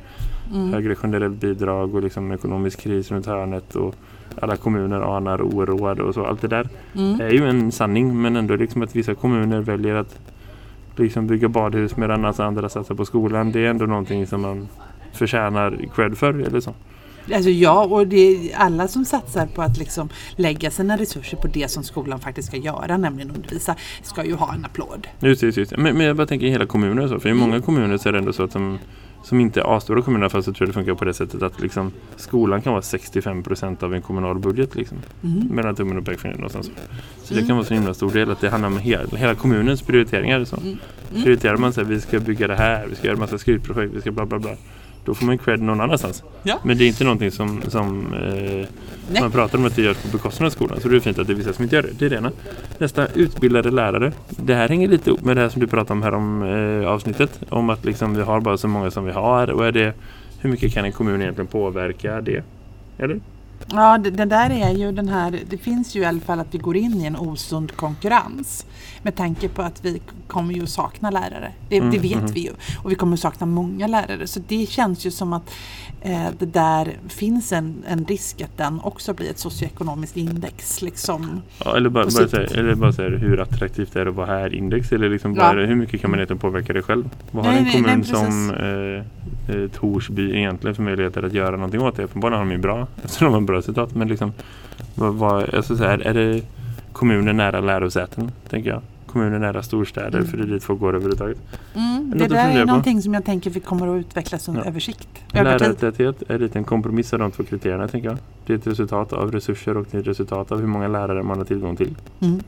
Mm. 0.53 0.74
högre 0.74 0.95
generellt 1.03 1.42
bidrag 1.42 1.95
och 1.95 2.03
liksom 2.03 2.31
ekonomisk 2.31 2.80
kris 2.81 3.12
runt 3.12 3.25
hörnet 3.25 3.75
och 3.75 3.95
alla 4.42 4.56
kommuner 4.56 5.18
anar 5.18 5.42
oroade 5.42 6.03
och 6.03 6.13
så. 6.13 6.25
Allt 6.25 6.42
det 6.42 6.47
där 6.47 6.69
Mm. 6.95 7.21
är 7.21 7.30
ju 7.30 7.50
en 7.50 7.71
sanning 7.71 8.21
men 8.21 8.36
ändå 8.36 8.56
liksom 8.56 8.81
att 8.81 8.95
vissa 8.95 9.15
kommuner 9.15 9.62
väljer 9.62 9.95
att 9.95 10.19
liksom 10.95 11.27
bygga 11.27 11.47
badhus 11.47 11.97
medan 11.97 12.25
alltså 12.25 12.44
andra 12.44 12.69
satsar 12.69 12.95
på 12.95 13.06
skolan. 13.06 13.51
Det 13.51 13.65
är 13.65 13.69
ändå 13.69 13.86
någonting 13.86 14.28
som 14.28 14.42
man 14.42 14.68
förtjänar 15.14 15.80
cred 15.95 16.18
för 16.18 16.33
eller 16.42 16.59
så. 16.59 16.73
Alltså 17.33 17.49
ja, 17.49 17.85
och 17.85 18.07
det 18.07 18.18
är 18.18 18.56
alla 18.57 18.87
som 18.87 19.06
satsar 19.06 19.45
på 19.45 19.61
att 19.61 19.78
liksom 19.78 20.09
lägga 20.35 20.71
sina 20.71 20.97
resurser 20.97 21.37
på 21.37 21.47
det 21.47 21.71
som 21.71 21.83
skolan 21.83 22.19
faktiskt 22.19 22.47
ska 22.47 22.57
göra, 22.57 22.97
nämligen 22.97 23.31
undervisa, 23.31 23.75
ska 24.04 24.25
ju 24.25 24.33
ha 24.35 24.54
en 24.54 24.66
applåd. 24.66 25.07
Just, 25.19 25.44
just, 25.44 25.69
det. 25.69 25.78
Men, 25.78 25.97
men 25.97 26.07
jag 26.07 26.16
bara 26.16 26.28
tänker 26.28 26.47
i 26.47 26.49
hela 26.49 26.66
kommuner 26.66 27.04
och 27.04 27.09
så. 27.09 27.19
För 27.19 27.30
i 27.30 27.33
många 27.33 27.61
kommuner 27.61 27.97
så 27.97 28.09
är 28.09 28.14
det 28.14 28.19
ändå 28.19 28.33
så 28.33 28.44
att 28.44 28.52
de 28.52 28.80
som 29.25 29.39
inte 29.39 29.59
är 29.61 29.77
A-stora 29.77 30.01
kommuner 30.01 30.29
fast 30.29 30.47
jag 30.47 30.55
tror 30.55 30.67
det 30.67 30.73
funkar 30.73 30.94
på 30.94 31.05
det 31.05 31.13
sättet 31.13 31.44
att 31.44 31.61
liksom, 31.61 31.91
skolan 32.15 32.61
kan 32.61 32.73
vara 32.73 32.81
65% 32.81 33.83
av 33.83 33.94
en 33.94 34.01
kommunal 34.01 34.39
budget. 34.39 34.75
Liksom, 34.75 34.97
Mm. 35.23 35.47
mellan 35.47 35.75
tummen 35.75 35.97
och 35.97 36.05
pekfingret 36.05 36.37
någonstans. 36.39 36.65
Så 37.23 37.33
det 37.33 37.39
Mm. 37.39 37.47
kan 37.47 37.55
vara 37.55 37.65
så 37.67 37.73
himla 37.73 37.94
stor 37.94 38.11
del 38.11 38.31
att 38.31 38.41
det 38.41 38.49
handlar 38.49 38.67
om 38.67 38.77
hela, 38.77 39.17
hela 39.17 39.35
kommunens 39.35 39.81
prioriteringar. 39.81 40.44
Så. 40.45 40.55
Mm. 40.57 40.77
Mm. 41.11 41.23
Prioriterar 41.23 41.57
man 41.57 41.73
så 41.73 41.81
här, 41.81 41.87
vi 41.87 42.01
ska 42.01 42.19
bygga 42.19 42.47
det 42.47 42.55
här, 42.55 42.85
vi 42.89 42.95
ska 42.95 43.07
göra 43.07 43.17
massa 43.17 43.37
skrytprojekt, 43.37 43.94
vi 43.95 44.01
ska 44.01 44.11
bla 44.11 44.25
bla 44.25 44.39
bla. 44.39 44.51
Då 45.06 45.14
får 45.14 45.26
man 45.26 45.38
cred 45.38 45.62
någon 45.62 45.81
annanstans. 45.81 46.24
Ja. 46.44 46.59
Men 46.64 46.78
det 46.78 46.83
är 46.83 46.88
inte 46.88 47.04
någonting 47.04 47.31
som, 47.31 47.62
som 47.68 48.14
eh, 48.14 48.68
man 49.21 49.31
pratar 49.31 49.57
om 49.57 49.66
att 49.66 49.76
det 49.76 49.81
görs 49.81 49.97
på 49.97 50.18
bekostnad 50.18 50.47
av 50.47 50.52
skolan. 50.52 50.80
Så 50.81 50.88
det 50.88 50.95
är 50.95 51.00
fint 51.00 51.19
att 51.19 51.28
det 51.28 51.33
är 51.33 51.38
vissa 51.38 51.54
som 51.54 51.64
inte 51.64 51.76
gör 51.76 51.83
det. 51.83 51.90
Det 52.00 52.06
är 52.06 52.09
det 52.09 52.16
ena. 52.16 52.31
Nästa, 52.78 53.07
utbildade 53.07 53.71
lärare. 53.71 54.12
Det 54.30 54.56
här 54.56 54.69
hänger 54.69 54.88
lite 54.88 55.09
ihop 55.09 55.24
med 55.24 55.38
det 55.38 55.42
här 55.42 55.50
som 55.50 55.62
du 55.62 55.68
pratade 55.68 55.94
om 55.94 56.04
här 56.04 56.14
om 56.14 56.44
eh, 56.44 56.88
avsnittet. 56.88 57.40
Om 57.50 57.69
att 57.69 57.85
liksom 57.85 58.16
vi 58.16 58.21
har 58.21 58.40
bara 58.40 58.57
så 58.57 58.68
många 58.68 58.92
som 58.92 59.06
vi 59.06 59.12
har. 59.12 59.52
Och 59.52 59.66
är 59.66 59.71
det, 59.71 59.94
hur 60.40 60.50
mycket 60.50 60.74
kan 60.74 60.85
en 60.85 60.92
kommun 60.92 61.21
egentligen 61.21 61.47
påverka 61.47 62.21
det? 62.21 62.44
Eller? 62.97 63.19
Ja, 63.71 63.97
det, 63.97 64.09
det 64.12 64.26
där 64.26 64.50
är 64.50 64.69
ju 64.71 64.92
den 64.92 65.09
här, 65.09 65.40
det 65.50 65.57
finns 65.57 65.95
ju 65.95 66.02
i 66.02 66.06
alla 66.06 66.19
fall 66.19 66.40
att 66.40 66.54
vi 66.54 66.57
går 66.57 66.78
in 66.78 67.02
i 67.02 67.06
en 67.06 67.16
osund 67.16 67.76
konkurrens. 67.76 68.66
Med 69.02 69.16
tanke 69.16 69.50
på 69.50 69.62
att 69.62 69.85
vi 69.85 70.02
kommer 70.28 70.54
ju 70.54 70.66
sakna 70.68 71.09
lärare. 71.09 71.52
Det, 71.69 71.78
Mm, 71.78 71.92
det 71.92 72.00
vet 72.00 72.18
mhm. 72.24 72.31
vi 72.31 72.40
ju. 72.40 72.52
Och 72.83 72.92
vi 72.92 72.95
kommer 72.95 73.18
sakna 73.18 73.45
många 73.45 73.88
lärare. 73.88 74.28
Så 74.28 74.40
det 74.47 74.69
känns 74.69 75.06
ju 75.06 75.12
som 75.12 75.33
att 75.33 75.52
eh, 76.02 76.26
det 76.40 76.45
där 76.45 76.97
finns 77.07 77.52
en, 77.52 77.83
en 77.88 78.06
risk 78.06 78.42
att 78.42 78.57
den 78.57 78.80
också 78.80 79.14
blir 79.14 79.30
ett 79.30 79.40
socioekonomiskt 79.40 80.18
index. 80.18 80.81
Liksom. 80.81 81.42
Ja, 81.66 81.78
eller 81.78 81.90
bara, 81.90 82.04
bara, 82.04 82.28
säga, 82.28 82.44
eller 82.47 82.76
bara 82.76 82.94
säga 82.94 83.09
hur 83.09 83.40
attraktivt 83.42 83.95
är 83.95 84.06
det 84.06 84.09
att 84.12 84.16
vara 84.18 84.28
här 84.28 84.54
index? 84.54 84.92
Eller 84.92 85.09
liksom 85.09 85.35
Ja. 85.35 85.52
hur 85.52 85.76
mycket 85.76 86.02
kan 86.02 86.09
man 86.09 86.19
egentligen 86.19 86.40
påverka 86.40 86.74
det 86.74 86.81
själv? 86.81 87.09
Vad 87.31 87.45
har 87.45 87.52
Nej, 87.52 87.62
en 87.66 87.83
kommun 87.83 88.00
nej, 88.00 88.06
som 88.06 88.52
eh, 88.52 89.56
eh, 89.56 89.69
Torsby 89.69 90.38
egentligen 90.38 90.76
för 90.76 90.83
möjligheter 90.83 91.24
att 91.24 91.33
göra 91.33 91.56
någonting 91.56 91.81
åt 91.81 91.95
det? 91.97 92.04
Uppenbarligen 92.04 92.40
har 92.40 92.45
de 92.45 92.52
ju 92.52 92.57
bra 92.62 92.88
eftersom 93.04 93.26
de 93.26 93.33
har 93.33 93.42
bra 93.45 93.61
citat. 93.61 93.95
Men 93.95 94.07
liksom, 94.07 94.33
vad, 94.95 95.14
vad, 95.16 95.54
alltså 95.56 95.78
så 95.78 95.83
här, 95.83 95.99
är 95.99 96.14
det 96.14 96.42
kommuner 96.94 97.33
nära 97.33 97.59
lärosäten, 97.59 98.31
tänker 98.49 98.69
jag. 98.69 98.81
Kommuner 99.06 99.40
nära 99.40 99.64
storstäder, 99.64 100.18
Mm. 100.19 100.28
för 100.31 100.37
det 100.37 100.44
är 100.44 100.47
dit 100.47 100.64
folk 100.64 100.80
går 100.80 100.90
överhuvudtaget. 100.95 101.37
Mm, 101.73 102.14
det 102.18 102.28
där 102.28 102.49
är 102.49 102.61
på. 102.61 102.68
någonting 102.68 103.02
som 103.02 103.14
jag 103.14 103.25
tänker 103.25 103.49
vi 103.49 103.59
kommer 103.59 103.87
att 103.95 103.99
utvecklas 103.99 104.47
under 104.47 104.61
Ja. 104.61 104.68
över 104.68 104.80
sikt. 104.80 105.07
Över 105.33 105.57
tid. 105.59 105.61
Lärartäthet 105.68 106.23
är 106.28 106.40
lite 106.40 106.59
en 106.59 106.64
kompromiss 106.64 107.14
av 107.14 107.19
de 107.19 107.31
två 107.31 107.44
kriterierna, 107.44 107.87
tänker 107.87 108.09
jag. 108.09 108.18
Det 108.45 108.54
är 108.54 108.57
ett 108.57 108.68
resultat 108.68 109.14
av 109.14 109.31
resurser 109.31 109.78
och 109.78 109.85
det 109.92 109.97
är 109.97 110.02
ett 110.02 110.07
resultat 110.07 110.52
av 110.52 110.59
hur 110.59 110.68
många 110.68 110.87
lärare 110.87 111.23
man 111.23 111.37
har 111.37 111.45
tillgång 111.45 111.75
till. 111.75 111.95
Mm. 112.21 112.40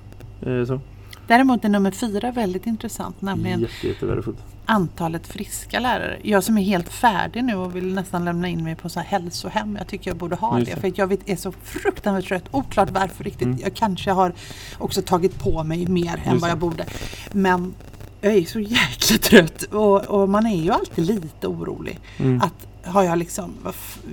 Eh, 0.42 0.66
så. 0.66 0.80
Däremot 1.28 1.66
är 1.66 1.70
nummer 1.70 1.92
fyra 1.92 2.32
väldigt 2.32 2.68
intressant, 2.68 3.22
nämligen 3.22 3.62
Jätte, 3.62 3.88
jättevärdefullt. 3.88 4.38
antalet 4.66 5.28
friska 5.28 5.80
lärare. 5.80 6.20
Jag 6.22 6.44
som 6.44 6.58
är 6.58 6.62
helt 6.62 6.90
färdig 6.90 7.44
nu 7.44 7.56
och 7.56 7.76
vill 7.76 7.94
nästan 7.94 8.26
lämna 8.26 8.48
in 8.48 8.64
mig 8.64 8.76
på 8.76 8.90
så 8.90 9.00
här 9.00 9.08
hälsohem. 9.08 9.76
Jag 9.80 9.88
tycker 9.88 10.10
jag 10.10 10.18
borde 10.18 10.36
ha 10.36 10.60
Just 10.60 10.72
det. 10.72 10.82
För 10.82 10.92
jag 10.96 11.08
vet, 11.08 11.30
är 11.30 11.36
så 11.36 11.52
fruktansvärt 11.52 12.28
trött. 12.28 12.44
Oklart 12.52 12.90
varför 12.92 13.24
riktigt. 13.24 13.46
Mm. 13.46 13.60
Jag 13.64 13.74
kanske 13.74 14.12
har 14.12 14.34
också 14.78 15.02
tagit 15.02 15.40
på 15.40 15.64
mig 15.64 15.88
mer 15.88 16.22
än 16.26 16.40
vad 16.40 16.50
jag 16.50 16.58
borde. 16.58 16.86
Men 17.32 17.74
jag 18.22 18.34
är 18.34 18.46
så 18.46 18.60
jäkla 18.60 19.18
trött 19.18 19.64
och, 19.64 20.06
och 20.06 20.30
man 20.30 20.46
är 20.46 20.64
ju 20.64 20.72
alltid 20.72 21.06
lite 21.06 21.48
orolig. 21.48 22.00
Mm. 22.18 22.42
Att 22.42 22.68
har 22.88 23.04
jag 23.04 23.18
liksom, 23.18 23.54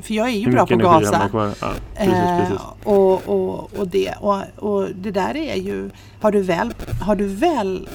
för 0.02 0.14
jag 0.14 0.28
är 0.28 0.32
ju 0.38 0.50
bra 0.50 0.66
på 0.66 0.74
att 0.74 0.80
gasa. 0.80 1.30
Ja, 1.32 1.38
precis, 1.48 1.62
Eh, 1.94 2.40
precis. 2.40 2.58
och, 2.84 3.28
och, 3.28 3.78
och, 3.78 3.88
det, 3.88 4.14
och, 4.20 4.40
och 4.56 4.88
det 4.94 5.10
där 5.10 5.36
är 5.36 5.54
ju, 5.56 5.90
har 6.20 6.32
du 6.32 6.40
väl, 6.42 6.74
har 7.02 7.16
du 7.16 7.26
väl 7.26 7.88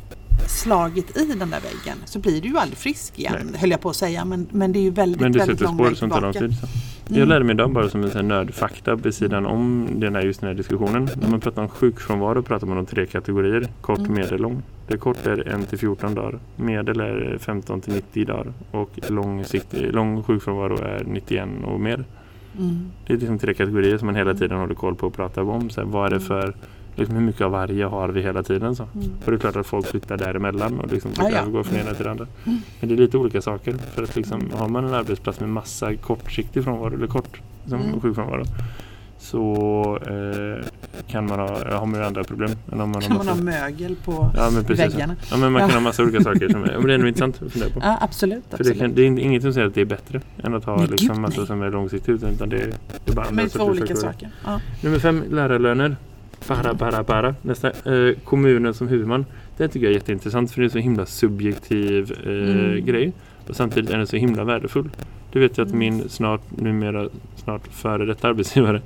slagit 0.48 1.18
i 1.18 1.26
den 1.26 1.50
där 1.50 1.60
väggen 1.60 1.98
så 2.06 2.20
blir 2.20 2.42
du 2.42 2.48
ju 2.48 2.58
aldrig 2.58 2.78
frisk 2.78 3.20
igen, 3.20 3.56
höll 3.60 3.72
jag 3.72 3.82
på 3.82 3.90
att 3.90 3.96
säga. 3.96 4.26
Men, 4.26 4.48
men 4.52 4.72
det 4.72 4.80
är 4.80 4.84
ju 4.84 4.90
väldigt, 4.92 5.22
Men 5.22 5.32
det 5.32 5.40
väldigt 5.40 5.58
sätter 5.60 5.66
lång 5.66 5.76
spår 5.78 5.86
väg 5.86 5.98
som 5.98 6.10
tar 6.10 6.22
lång 6.22 6.34
tillbaka. 6.34 6.56
tid. 6.56 6.60
Så. 6.62 6.68
Mm. 7.10 7.20
Jag 7.20 7.28
lärde 7.28 7.46
mig 7.46 7.54
idag 7.54 7.72
bara 7.72 7.90
som 7.90 8.04
en 8.04 8.28
nördfakta 8.28 8.96
vid 8.96 9.14
sidan 9.14 9.46
om 9.46 9.88
den 9.96 10.16
här, 10.16 10.22
just 10.22 10.40
den 10.42 10.48
här 10.48 10.56
diskussionen. 10.56 11.10
När 11.22 11.30
man 11.30 11.40
pratar 11.40 11.62
om 11.62 11.68
sjukfrånvaro 11.70 12.42
pratar 12.42 12.68
man 12.68 12.78
om 12.78 12.86
tre 12.86 13.06
kategorier. 13.06 13.68
Kort, 13.82 14.00
Mm. 14.00 14.14
medel, 14.14 14.42
lång. 14.42 14.62
Det 14.88 14.98
kort 14.98 15.28
är 15.28 15.48
1 15.48 15.70
till 15.70 15.78
14 15.80 16.16
dagar. 16.16 16.40
Medel 16.56 17.00
är 17.00 17.38
15 17.40 17.82
till 17.82 17.94
90 17.94 18.26
dagar. 18.26 18.54
Och 18.72 19.00
lång, 19.10 19.44
sikt, 19.46 19.74
lång 19.74 20.24
sjukfrånvaro 20.24 20.78
är 20.78 21.04
91 21.06 21.50
och 21.66 21.80
mer. 21.80 22.04
Mm. 22.60 22.92
Det 23.08 23.14
är 23.14 23.18
liksom 23.18 23.40
tre 23.40 23.54
kategorier 23.54 23.98
som 23.98 24.06
man 24.06 24.16
hela 24.16 24.34
tiden 24.34 24.58
håller 24.60 24.76
koll 24.76 24.96
på 24.96 25.08
och 25.08 25.14
pratar 25.14 25.42
om. 25.42 25.70
Så 25.70 25.82
här, 25.82 25.88
vad 25.88 26.06
är 26.06 26.10
det 26.10 26.20
för, 26.20 26.54
liksom, 27.00 27.16
hur 27.18 27.24
mycket 27.24 27.42
av 27.42 27.52
varje 27.52 27.86
har 27.86 28.10
vi 28.10 28.22
hela 28.22 28.44
tiden? 28.44 28.76
Så. 28.76 28.84
Mm. 28.84 29.08
Och 29.26 29.32
det 29.32 29.38
är 29.38 29.40
klart 29.40 29.56
att 29.56 29.68
folk 29.68 29.86
flyttar 29.88 30.18
däremellan 30.18 30.80
och 30.80 30.92
liksom 30.92 31.12
Ja, 31.18 31.30
ja. 31.32 31.38
övergår 31.40 31.64
från 31.64 31.80
ena 31.80 31.94
till 31.94 32.04
det 32.06 32.12
andra. 32.12 32.28
Mm. 32.46 32.58
Men 32.80 32.90
det 32.90 32.96
är 32.96 32.98
lite 32.98 33.18
olika 33.18 33.42
saker. 33.42 33.74
För 33.96 34.04
att 34.04 34.16
liksom, 34.16 34.42
har 34.54 34.68
man 34.68 34.86
en 34.86 34.94
arbetsplats 34.94 35.40
med 35.40 35.50
massa 35.50 35.96
kortsiktig 35.96 36.64
frånvaro 36.64 36.94
eller 36.96 37.08
kort 37.08 37.42
liksom, 37.64 37.82
Mm. 37.82 38.02
sjukfrånvaro 38.02 38.44
så 39.22 40.00
eh, 40.08 40.66
kan 41.08 41.26
man 41.28 41.40
ha, 41.40 41.48
har 41.78 41.86
man 41.86 42.00
ju 42.00 42.06
andra 42.06 42.24
problem. 42.24 42.50
Än 42.72 42.82
om 42.82 42.90
man 42.90 43.02
Kan 43.02 43.12
har 43.12 43.18
man 43.18 43.26
massa, 43.46 43.54
ha 43.56 43.62
mögel 43.70 43.96
på 44.06 44.32
ja, 44.36 44.50
men 44.54 44.64
precis. 44.64 44.94
väggarna? 44.96 45.16
Ja, 45.32 45.38
men 45.38 45.52
man 45.52 45.62
kan 45.62 45.72
ha 45.72 45.80
massa 45.80 46.04
olika 46.04 46.24
saker. 46.24 46.50
Som, 46.50 46.66
ja, 46.66 46.72
men 46.80 46.88
det 46.88 46.94
är 46.94 46.98
nog 46.98 47.08
intressant 47.08 47.42
att 47.42 47.52
fundera 47.52 47.70
på. 47.74 47.80
Ja, 47.84 47.98
absolut. 48.02 48.44
För 48.50 48.58
det, 48.58 48.62
absolut. 48.62 48.80
kan, 48.80 48.96
det 48.96 49.02
är 49.02 49.20
inget 49.20 49.42
som 49.44 49.54
säger 49.54 49.68
att 49.68 49.74
det 49.76 49.82
är 49.82 49.86
bättre 49.86 50.22
än 50.44 50.56
att 50.56 50.66
ha 50.66 50.78
Nej, 50.78 50.88
liksom, 50.88 51.08
gud, 51.08 51.20
massa 51.22 51.38
nej. 51.42 51.48
som 51.48 51.62
är 51.62 51.70
långsiktigt. 51.72 52.24
Utan 52.24 52.50
det, 52.50 52.58
är- 52.62 52.74
det 53.06 53.12
är 53.12 53.16
bara 53.16 53.32
Men 53.32 53.50
två 53.50 53.64
olika 53.64 53.86
faktorer. 53.88 54.12
saker. 54.12 54.30
Ja. 54.46 54.60
Nummer 54.84 55.00
fem, 55.00 55.24
lärarlöner. 55.32 55.96
Para. 56.48 57.36
Nästa. 57.42 57.68
Eh, 57.70 58.16
kommunen 58.24 58.74
som 58.74 58.88
huvudman. 58.88 59.26
Det 59.58 59.68
tycker 59.68 59.86
jag 59.86 59.92
är 59.92 59.96
jätteintressant 59.96 60.52
för 60.52 60.62
det 60.62 60.64
är 60.64 60.66
en 60.66 60.72
så 60.72 60.78
himla 60.80 61.06
subjektiv 61.06 62.12
eh, 62.24 62.30
Mm. 62.30 62.86
grej. 62.86 63.14
Och 63.48 63.56
samtidigt 63.56 63.90
är 63.90 63.98
den 63.98 64.08
så 64.08 64.16
himla 64.18 64.44
värdefull. 64.44 64.90
Du 65.32 65.40
vet 65.40 65.58
ju 65.58 65.62
att 65.62 65.68
Mm. 65.68 65.80
min 65.80 66.10
snart, 66.10 66.42
numera 66.58 67.10
snart 67.36 67.68
före 67.68 68.06
detta 68.06 68.28
arbetsgivare 68.28 68.82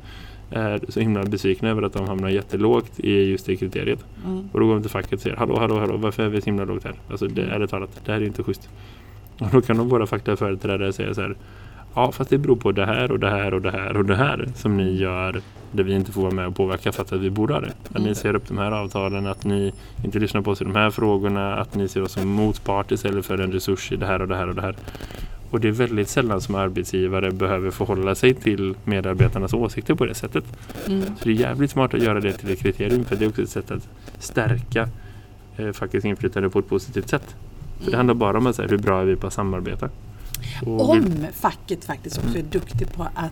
är 0.51 0.79
så 0.89 1.00
himla 1.00 1.24
besvikna 1.24 1.69
över 1.69 1.81
att 1.81 1.93
de 1.93 2.07
hamnar 2.07 2.29
jättelågt 2.29 3.00
i 3.00 3.24
just 3.24 3.45
det 3.45 3.55
kriteriet. 3.55 4.05
Mm. 4.25 4.50
Och 4.51 4.60
då 4.60 4.65
går 4.65 4.74
de 4.74 4.81
till 4.81 4.91
facket 4.91 5.13
och 5.13 5.19
säger 5.19 5.36
Hallå, 5.36 5.60
hallå, 5.60 5.79
hallå, 5.79 5.98
varför 5.98 6.24
är 6.24 6.29
vi 6.29 6.41
så 6.41 6.45
himla 6.45 6.65
lågt 6.65 6.83
här? 6.83 6.93
Alltså 7.10 7.27
det 7.27 7.41
är 7.41 7.60
det 7.60 7.67
talat, 7.67 8.01
det 8.05 8.12
här 8.12 8.22
är 8.22 8.25
inte 8.25 8.43
schysst. 8.43 8.69
Och 9.39 9.48
då 9.51 9.62
kan 9.62 9.77
de 9.77 9.89
våra 9.89 10.05
fackföreträdare 10.05 10.93
säga 10.93 11.13
så 11.13 11.22
här 11.22 11.36
Ja, 11.95 12.12
fast 12.12 12.29
det 12.29 12.38
beror 12.38 12.55
på 12.55 12.71
det 12.71 12.85
här 12.85 13.12
och 13.12 13.19
det 13.19 13.29
här 13.29 13.53
och 13.53 13.62
det 13.62 13.71
här 13.71 13.97
och 13.97 14.05
det 14.05 14.15
här 14.15 14.47
som 14.55 14.77
ni 14.77 14.95
gör 14.97 15.41
där 15.71 15.83
vi 15.83 15.93
inte 15.93 16.12
får 16.12 16.21
vara 16.21 16.33
med 16.33 16.47
och 16.47 16.55
påverka 16.55 16.91
för 16.91 17.01
att 17.03 17.12
vi 17.12 17.29
borde 17.29 17.53
ha 17.53 17.62
det. 17.62 17.73
Att 17.83 17.95
Mm. 17.95 18.03
ni 18.07 18.15
ser 18.15 18.35
upp 18.35 18.47
de 18.47 18.57
här 18.57 18.71
avtalen, 18.71 19.27
att 19.27 19.43
ni 19.45 19.73
inte 20.03 20.19
lyssnar 20.19 20.41
på 20.41 20.51
oss 20.51 20.62
i 20.62 20.63
de 20.63 20.75
här 20.75 20.89
frågorna, 20.89 21.55
att 21.55 21.75
ni 21.75 21.88
ser 21.88 22.01
oss 22.01 22.12
som 22.12 22.27
motpart 22.27 22.91
istället 22.91 23.25
för 23.25 23.38
en 23.41 23.51
resurs 23.51 23.91
i 23.91 23.95
det 23.95 24.05
här 24.05 24.21
och 24.21 24.27
det 24.27 24.35
här 24.35 24.47
och 24.50 24.55
det 24.55 24.62
här. 24.62 24.75
Och 25.50 25.59
det 25.59 25.67
är 25.67 25.71
väldigt 25.71 26.09
sällan 26.09 26.41
som 26.41 26.55
arbetsgivare 26.55 27.31
behöver 27.31 27.71
förhålla 27.71 28.15
sig 28.15 28.33
till 28.33 28.75
medarbetarnas 28.85 29.53
åsikter 29.53 29.95
på 29.95 30.05
det 30.05 30.15
sättet. 30.15 30.43
Mm. 30.88 31.01
Så 31.01 31.23
det 31.23 31.29
är 31.29 31.33
jävligt 31.35 31.71
smart 31.71 31.93
att 31.93 32.01
göra 32.01 32.19
det 32.19 32.33
till 32.33 32.51
ett 32.51 32.59
kriterium 32.59 33.05
för 33.05 33.15
det 33.15 33.25
är 33.25 33.29
också 33.29 33.41
ett 33.41 33.50
sätt 33.50 33.71
att 33.71 33.88
stärka 34.19 34.89
eh, 35.57 35.71
fackets 35.71 36.05
inflytande 36.05 36.50
på 36.50 36.59
ett 36.59 36.69
positivt 36.69 37.09
sätt. 37.09 37.35
För 37.83 37.91
det 37.91 37.97
handlar 37.97 38.13
bara 38.13 38.38
om 38.38 38.47
att 38.47 38.55
säga 38.55 38.67
hur 38.67 38.77
bra 38.77 39.01
är 39.01 39.05
vi 39.05 39.15
på 39.15 39.27
att 39.27 39.33
samarbeta. 39.33 39.89
Och 40.65 40.89
Om 40.89 41.25
facket 41.33 41.85
faktiskt 41.85 42.17
också 42.17 42.38
är 42.38 42.43
duktig 42.43 42.93
på 42.93 43.03
att 43.03 43.31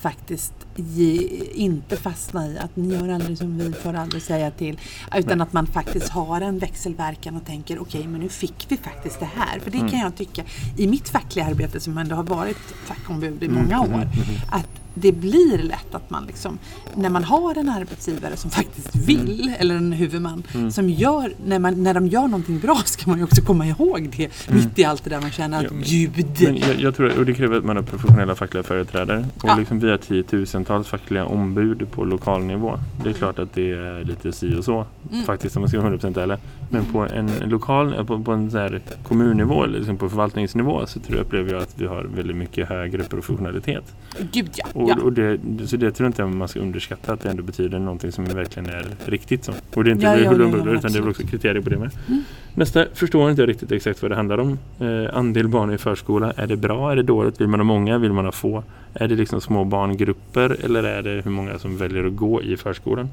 faktiskt 0.00 0.52
ge, 0.76 1.28
inte 1.54 1.96
fastna 1.96 2.46
i 2.46 2.58
att 2.58 2.76
ni 2.76 2.94
gör 2.94 3.08
aldrig 3.08 3.38
som 3.38 3.58
vi 3.58 3.72
får 3.72 3.94
aldrig 3.94 4.22
säga 4.22 4.50
till. 4.50 4.80
Utan 5.16 5.38
Nej. 5.38 5.42
att 5.46 5.52
man 5.52 5.66
faktiskt 5.66 6.08
har 6.08 6.40
en 6.40 6.58
växelverkan 6.58 7.36
och 7.36 7.44
tänker 7.46 7.78
okej 7.82 8.06
men 8.06 8.20
nu 8.20 8.28
fick 8.28 8.66
vi 8.68 8.76
faktiskt 8.76 9.20
det 9.20 9.28
här. 9.36 9.58
För 9.60 9.70
det 9.70 9.78
Mm. 9.78 9.90
kan 9.90 10.00
jag 10.00 10.16
tycka 10.16 10.42
i 10.76 10.86
mitt 10.86 11.08
fackliga 11.08 11.46
arbete 11.46 11.80
som 11.80 11.98
ändå 11.98 12.16
har 12.16 12.22
varit 12.24 12.56
fackombud 12.84 13.42
i 13.42 13.46
Mm, 13.46 13.62
många 13.62 13.76
mm, 13.84 13.90
år. 13.94 14.02
mm. 14.02 14.12
Att 14.48 14.77
det 15.00 15.12
blir 15.12 15.58
lätt 15.58 15.94
att 15.94 16.10
man 16.10 16.24
liksom, 16.26 16.58
när 16.94 17.08
man 17.08 17.24
har 17.24 17.58
en 17.58 17.68
arbetsgivare 17.68 18.36
som 18.36 18.50
faktiskt 18.50 18.96
vill, 18.96 19.52
eller 19.58 19.74
en 19.74 19.92
huvudman, 19.92 20.42
Mm. 20.54 20.70
som 20.70 20.90
gör, 20.90 21.32
när, 21.46 21.58
man, 21.58 21.82
när 21.82 21.94
de 21.94 22.06
gör 22.06 22.22
någonting 22.22 22.58
bra 22.58 22.76
ska 22.84 23.10
man 23.10 23.18
ju 23.18 23.24
också 23.24 23.42
komma 23.42 23.66
ihåg 23.66 24.10
det 24.16 24.28
mitt 24.54 24.78
i 24.78 24.84
allt 24.84 25.04
det 25.04 25.10
där 25.10 25.20
man 25.20 25.30
känner 25.30 25.58
att 25.58 25.64
Ja, 25.64 25.70
men- 25.72 25.82
gud. 25.82 26.26
Men 26.40 26.56
jag, 26.56 26.80
jag 26.80 26.94
tror 26.96 27.18
och 27.18 27.26
det 27.26 27.34
kräver 27.34 27.56
att 27.58 27.64
man 27.64 27.76
har 27.76 27.82
professionella 27.82 28.34
fackliga 28.34 28.62
företrädare. 28.62 29.26
Och 29.36 29.44
Ja. 29.48 29.56
liksom 29.58 29.78
vi 29.80 29.90
har 29.90 29.96
tiotusentals 29.96 30.88
fackliga 30.88 31.24
ombud 31.26 31.90
på 31.90 32.04
lokal 32.04 32.42
nivå. 32.44 32.78
Det 33.04 33.08
är 33.08 33.12
klart 33.14 33.38
att 33.38 33.54
det 33.54 33.70
är 33.72 34.04
lite 34.04 34.32
si 34.32 34.54
och 34.56 34.64
så. 34.64 34.86
Mm. 35.12 35.24
Faktiskt 35.24 35.56
om 35.56 35.60
man 35.62 35.68
ska 35.68 35.80
vara 35.80 35.96
100% 35.96 36.16
ärlig. 36.20 36.36
Men 36.70 36.84
på 36.84 36.98
en 36.98 37.30
lokal, 37.44 38.04
på, 38.06 38.22
på 38.22 38.32
en 38.32 38.50
så 38.50 38.58
här 38.58 38.80
kommunnivå, 39.02 39.66
liksom 39.66 39.96
på 39.96 40.08
förvaltningsnivå 40.08 40.86
så 40.86 41.00
tror 41.00 41.18
jag, 41.18 41.26
upplever 41.26 41.52
jag 41.52 41.62
att 41.62 41.74
vi 41.78 41.86
har 41.86 42.04
väldigt 42.16 42.36
mycket 42.36 42.68
högre 42.68 43.04
professionalitet. 43.04 43.94
Gud 44.32 44.50
ja. 44.54 44.66
Och, 44.72 44.90
ja. 44.90 44.96
och 45.02 45.12
det, 45.12 45.40
så 45.66 45.76
det 45.76 45.90
tror 45.90 46.04
jag 46.04 46.08
inte 46.08 46.26
man 46.26 46.48
ska 46.48 46.60
underskatta 46.60 47.12
att 47.12 47.20
det 47.20 47.30
ändå 47.30 47.42
betyder 47.42 47.78
någonting 47.78 48.12
som 48.12 48.24
verkligen 48.24 48.68
är 48.68 48.86
riktigt 49.04 49.44
så. 49.44 49.52
Och 49.74 49.84
det 49.84 49.90
är 49.90 49.92
inte 49.92 50.06
Ja, 50.06 50.18
ja, 50.18 50.30
huller 50.30 50.44
ja, 50.44 50.62
ja, 50.66 50.78
utan 50.78 50.92
det 50.92 50.98
är 50.98 51.00
väl 51.00 51.10
också 51.10 51.26
kriterier 51.26 51.62
på 51.62 51.70
det 51.70 51.78
med. 51.78 51.90
Mm. 52.08 52.24
Nästa 52.54 52.84
förstår 52.94 53.30
inte 53.30 53.42
jag 53.42 53.48
riktigt 53.48 53.72
exakt 53.72 54.02
vad 54.02 54.10
det 54.10 54.16
handlar 54.16 54.38
om. 54.38 54.58
Eh, 54.80 55.16
andel 55.16 55.48
barn 55.48 55.72
i 55.72 55.78
förskola, 55.78 56.32
är 56.36 56.46
det 56.46 56.56
bra? 56.56 56.92
Är 56.92 56.96
det 56.96 57.02
dåligt? 57.02 57.40
Vill 57.40 57.48
man 57.48 57.60
ha 57.60 57.64
många? 57.64 57.98
Vill 57.98 58.12
man 58.12 58.24
ha 58.24 58.32
få? 58.32 58.64
Är 58.94 59.08
det 59.08 59.14
liksom 59.14 59.40
små 59.40 59.64
barngrupper 59.64 60.56
eller 60.64 60.82
är 60.82 61.02
det 61.02 61.22
hur 61.24 61.30
många 61.30 61.58
som 61.58 61.76
väljer 61.76 62.04
att 62.04 62.16
gå 62.16 62.42
i 62.42 62.56
förskolan? 62.56 63.08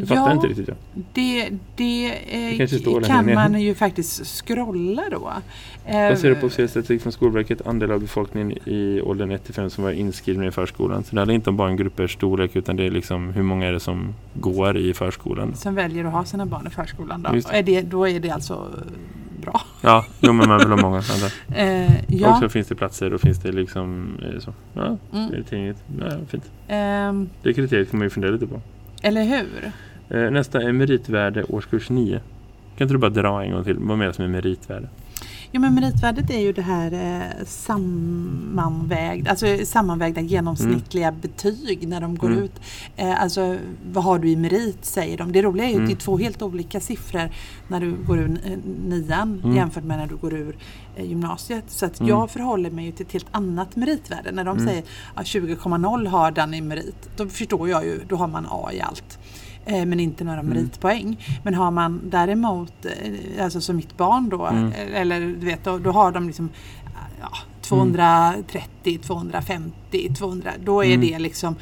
Det 0.00 0.06
fattar 0.06 0.26
jag 0.26 0.36
inte 0.36 0.46
riktigt. 0.46 0.68
Ja. 0.68 0.74
Det, 1.12 1.48
det, 1.76 2.06
eh, 2.06 2.58
Det 2.58 3.06
kan 3.06 3.34
man 3.34 3.60
ju 3.60 3.74
faktiskt 3.74 4.26
scrolla 4.26 5.02
då. 5.10 5.32
Baserat 5.86 6.40
på 6.40 6.46
officiell 6.46 6.68
statistik 6.68 7.02
från 7.02 7.12
Skolverket 7.12 7.66
andel 7.66 7.90
av 7.90 8.00
befolkningen 8.00 8.52
i 8.68 9.00
åldern 9.04 9.30
1 9.30 9.44
till 9.44 9.54
5 9.54 9.70
som 9.70 9.84
var 9.84 9.90
inskrivna 9.90 10.46
i 10.46 10.50
förskolan. 10.50 11.04
Så 11.04 11.14
det 11.14 11.20
handlar 11.20 11.34
inte 11.34 11.50
om 11.50 11.56
barngruppers 11.56 12.12
storlek 12.12 12.56
utan 12.56 12.76
det 12.76 12.84
är 12.86 12.90
liksom 12.90 13.30
hur 13.32 13.42
många 13.42 13.66
är 13.66 13.72
det 13.72 13.80
som 13.80 14.14
går 14.34 14.76
i 14.76 14.94
förskolan. 14.94 15.54
som 15.54 15.74
väljer 15.74 16.04
att 16.04 16.12
ha 16.12 16.24
sina 16.24 16.46
barn 16.46 16.66
i 16.66 16.70
förskolan. 16.70 17.22
Då, 17.22 17.28
är 17.56 17.62
det, 17.62 17.82
då 17.82 18.08
är 18.08 18.20
det 18.20 18.30
alltså 18.30 18.54
eh, 18.54 19.42
bra. 19.42 19.60
Ja, 19.80 20.04
jo, 20.20 20.32
men 20.32 20.48
man 20.48 20.58
vill 20.58 20.68
ha 20.68 20.76
många 20.76 20.96
andra. 20.96 21.26
Eh, 21.56 21.92
ja. 22.08 22.32
Och 22.34 22.38
så 22.42 22.48
finns 22.48 22.66
det 22.66 22.74
platser 22.74 23.14
och 23.14 23.20
finns 23.20 23.38
det 23.38 23.52
liksom 23.52 24.08
eh, 24.22 24.40
så. 24.40 24.54
Ja, 24.74 24.96
Mm. 25.12 25.30
det 25.30 25.36
är 25.36 25.42
tinget. 25.42 25.76
Ja, 26.00 26.10
fint. 26.28 26.44
Ehm, 26.68 27.28
Det 27.42 27.52
kriteriet 27.54 27.90
kan 27.90 27.98
man 27.98 28.06
ju 28.06 28.10
fundera 28.10 28.30
lite 28.30 28.46
på. 28.46 28.60
eller 29.02 29.24
hur? 29.24 29.72
Eh, 30.10 30.30
nästa 30.30 30.62
är 30.62 30.72
meritvärde 30.72 31.44
årskurs 31.44 31.90
9. 31.90 32.20
Kan 32.76 32.84
inte 32.84 32.94
du 32.94 32.98
bara 32.98 33.10
dra 33.10 33.44
en 33.44 33.50
gång 33.52 33.64
till? 33.64 33.76
Vad 33.78 33.98
menas 33.98 34.18
med 34.18 34.30
meritvärde? 34.30 34.88
Jo 35.52 35.60
men 35.60 35.74
meritvärdet 35.74 36.30
är 36.30 36.38
ju 36.40 36.52
det 36.52 36.62
här 36.62 36.92
eh, 36.92 37.44
sammanvägda, 37.46 39.30
alltså 39.30 39.46
sammanvägda 39.64 40.20
genomsnittliga 40.20 41.12
betyg 41.12 41.88
när 41.88 42.00
de 42.00 42.16
går 42.16 42.28
Mm. 42.28 42.42
ut. 42.42 42.52
Eh, 42.96 43.22
alltså 43.22 43.56
vad 43.92 44.04
har 44.04 44.18
du 44.18 44.28
i 44.28 44.36
merit 44.36 44.84
säger 44.84 45.18
de. 45.18 45.32
Det 45.32 45.42
roliga 45.42 45.64
är 45.64 45.68
ju 45.68 45.74
att 45.74 45.78
Mm. 45.78 45.88
det 45.88 45.94
är 45.94 46.00
två 46.04 46.18
helt 46.18 46.42
olika 46.42 46.80
siffror 46.80 47.30
när 47.68 47.80
du 47.80 47.92
går 48.06 48.18
ur 48.18 48.38
nian 48.88 49.40
Mm. 49.44 49.56
jämfört 49.56 49.84
med 49.84 49.98
när 49.98 50.06
du 50.06 50.16
går 50.16 50.34
ur 50.34 50.56
eh, 50.96 51.04
gymnasiet. 51.04 51.64
Så 51.68 51.86
att 51.86 52.00
Mm. 52.00 52.08
jag 52.10 52.30
förhåller 52.30 52.70
mig 52.70 52.84
ju 52.84 52.92
till 52.92 53.06
ett 53.06 53.12
helt 53.12 53.28
annat 53.30 53.76
meritvärde. 53.76 54.32
När 54.32 54.44
de 54.44 54.56
Mm. 54.56 54.68
säger 54.68 54.84
att 55.14 55.26
20,0 55.26 56.06
har 56.06 56.30
den 56.30 56.54
i 56.54 56.60
merit, 56.60 57.10
då 57.16 57.28
förstår 57.28 57.68
jag 57.68 57.84
ju, 57.84 58.00
då 58.08 58.16
har 58.16 58.28
man 58.28 58.46
A 58.50 58.70
i 58.72 58.80
allt. 58.80 59.18
Eh, 59.66 59.86
Men 59.86 60.00
inte 60.00 60.24
några 60.24 60.40
Mm. 60.40 60.52
meritpoäng. 60.56 61.26
Men 61.44 61.54
har 61.54 61.70
man 61.70 62.00
däremot, 62.04 62.72
eh, 62.86 63.44
alltså 63.44 63.60
som 63.60 63.76
mitt 63.76 63.96
barn 63.96 64.28
då, 64.28 64.46
Mm. 64.46 64.72
eh, 64.72 65.00
eller 65.00 65.20
du 65.20 65.46
vet, 65.46 65.64
då, 65.64 65.78
då 65.78 65.90
har 65.92 66.12
de 66.12 66.26
liksom 66.26 66.48
ja, 67.20 67.28
230, 67.62 68.98
250, 69.02 70.14
200. 70.18 70.50
Då 70.64 70.84
är 70.84 70.94
Mm. 70.94 71.00
det 71.06 71.18
liksom 71.18 71.56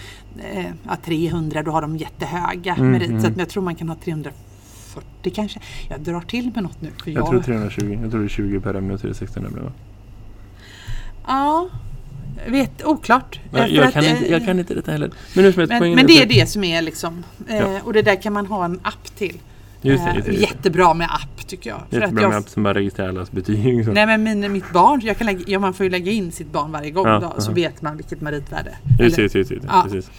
eh, 0.55 0.67
ja, 0.83 0.97
300, 1.05 1.63
då 1.63 1.71
har 1.71 1.83
de 1.83 1.97
jättehöga 1.97 2.75
Mm, 2.75 2.91
merit. 2.91 3.09
mm. 3.09 3.21
Så 3.21 3.27
att, 3.27 3.33
men 3.33 3.39
jag 3.39 3.49
tror 3.49 3.63
man 3.63 3.75
kan 3.75 3.89
ha 3.89 3.97
340 3.97 5.33
kanske. 5.35 5.61
Jag 5.89 6.01
drar 6.01 6.21
till 6.21 6.51
med 6.55 6.63
något 6.63 6.83
nu. 6.83 6.91
För 7.05 7.11
jag, 7.11 7.21
Jag 7.23 7.31
tror 7.31 7.43
320. 7.43 7.99
Jag 8.03 8.11
tror 8.11 8.21
det 8.21 8.27
är 8.27 8.29
20 8.29 8.61
per 8.61 8.75
ämne 8.75 8.95
och 8.95 9.01
så 9.01 9.07
är 9.07 9.09
det 9.09 9.15
16 9.15 9.47
ämnen 9.47 9.65
va? 9.65 9.73
Ja, 11.27 11.69
vet, 12.47 12.85
oklart. 12.85 13.41
För 13.51 13.67
jag, 13.67 13.87
att, 13.87 13.93
kan 13.95 14.05
inte, 14.05 14.25
eh, 14.27 14.33
jag 14.33 14.45
kan 14.45 14.59
inte 14.59 14.75
detta 14.75 14.93
heller. 14.93 15.11
Men 15.35 15.45
hur 15.45 15.53
som 15.53 15.67
Men, 15.69 15.95
men 15.95 16.07
det 16.07 16.23
är 16.23 16.27
det 16.27 16.47
som 16.49 16.65
är 16.65 16.83
liksom, 16.83 17.25
eh, 17.49 17.57
Ja. 17.57 17.81
och 17.85 17.93
det 17.93 18.03
där 18.03 18.23
kan 18.23 18.33
man 18.33 18.47
ha 18.47 18.65
en 18.65 18.81
app 18.83 19.17
till. 19.17 19.39
Just 19.83 20.05
det, 20.05 20.11
Eh, 20.11 20.17
just 20.17 20.27
det, 20.27 20.33
just 20.33 20.49
det. 20.49 20.55
Jättebra 20.55 20.95
med 20.95 21.07
app 21.15 21.47
tycker 21.49 21.71
jag. 21.71 21.79
För 21.79 21.97
att 21.97 22.03
Jättebra 22.03 22.23
jag 22.23 22.29
med 22.31 22.39
app 22.39 22.49
som 22.49 22.63
bara 22.63 22.75
registrerar 22.75 23.09
allas 23.09 23.31
betyg. 23.33 23.85
Så. 23.85 23.93
Nej 23.93 24.07
men 24.07 24.23
min, 24.23 24.53
mitt 24.53 24.73
barn, 24.73 25.01
jag 25.05 25.19
kan 25.19 25.27
lägga, 25.27 25.41
ja, 25.47 25.59
man 25.59 25.75
får 25.75 25.85
ju 25.85 25.91
lägga 25.91 26.13
in 26.13 26.33
sitt 26.33 26.53
barn 26.53 26.73
varje 26.73 26.91
gång 26.91 27.07
Ja, 27.07 27.33
då, 27.37 27.41
så 27.41 27.51
ja. 27.51 27.55
vet 27.55 27.83
man 27.83 27.97
vilket 27.97 28.21
meritvärde. 28.21 28.71
Just 29.01 29.15
Eller- 29.19 29.23
just 29.23 29.35
just 29.35 29.51
det, 29.51 29.59
Ja. 29.67 29.83
precis. 29.85 30.11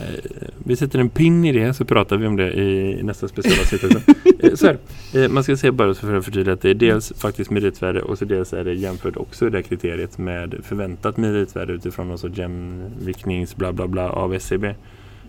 Eh, 0.00 0.48
Vi 0.64 0.76
sätter 0.76 0.98
en 0.98 1.08
pin 1.10 1.44
i 1.44 1.52
det 1.52 1.74
så 1.74 1.84
pratar 1.84 2.16
vi 2.16 2.26
om 2.26 2.36
det 2.36 2.52
i 2.52 3.00
nästa 3.02 3.28
specialavsnitt 3.28 3.84
också. 3.84 4.00
Eh, 4.42 4.54
så 4.54 4.66
här, 4.66 4.78
eh, 5.14 5.28
man 5.28 5.44
ska 5.44 5.56
säga 5.56 5.72
bara 5.72 5.94
för 5.94 6.14
att 6.14 6.24
förtydliga 6.24 6.54
att 6.54 6.60
det 6.60 6.70
är 6.70 6.74
dels 6.74 7.12
faktiskt 7.16 7.50
meritvärde 7.50 8.02
och 8.02 8.18
så 8.18 8.24
dels 8.24 8.52
är 8.52 8.64
det 8.64 8.74
jämfört 8.74 9.16
också 9.16 9.50
det 9.50 9.62
kriteriet 9.62 10.18
med 10.18 10.54
förväntat 10.62 11.16
meritvärde 11.16 11.72
utifrån 11.72 12.08
någon 12.08 12.18
sorts 12.18 12.38
jämviktnings 12.38 13.56
bla 13.56 13.72
bla 13.72 13.86
bla 13.86 14.10
av 14.10 14.34
SCB. 14.34 14.74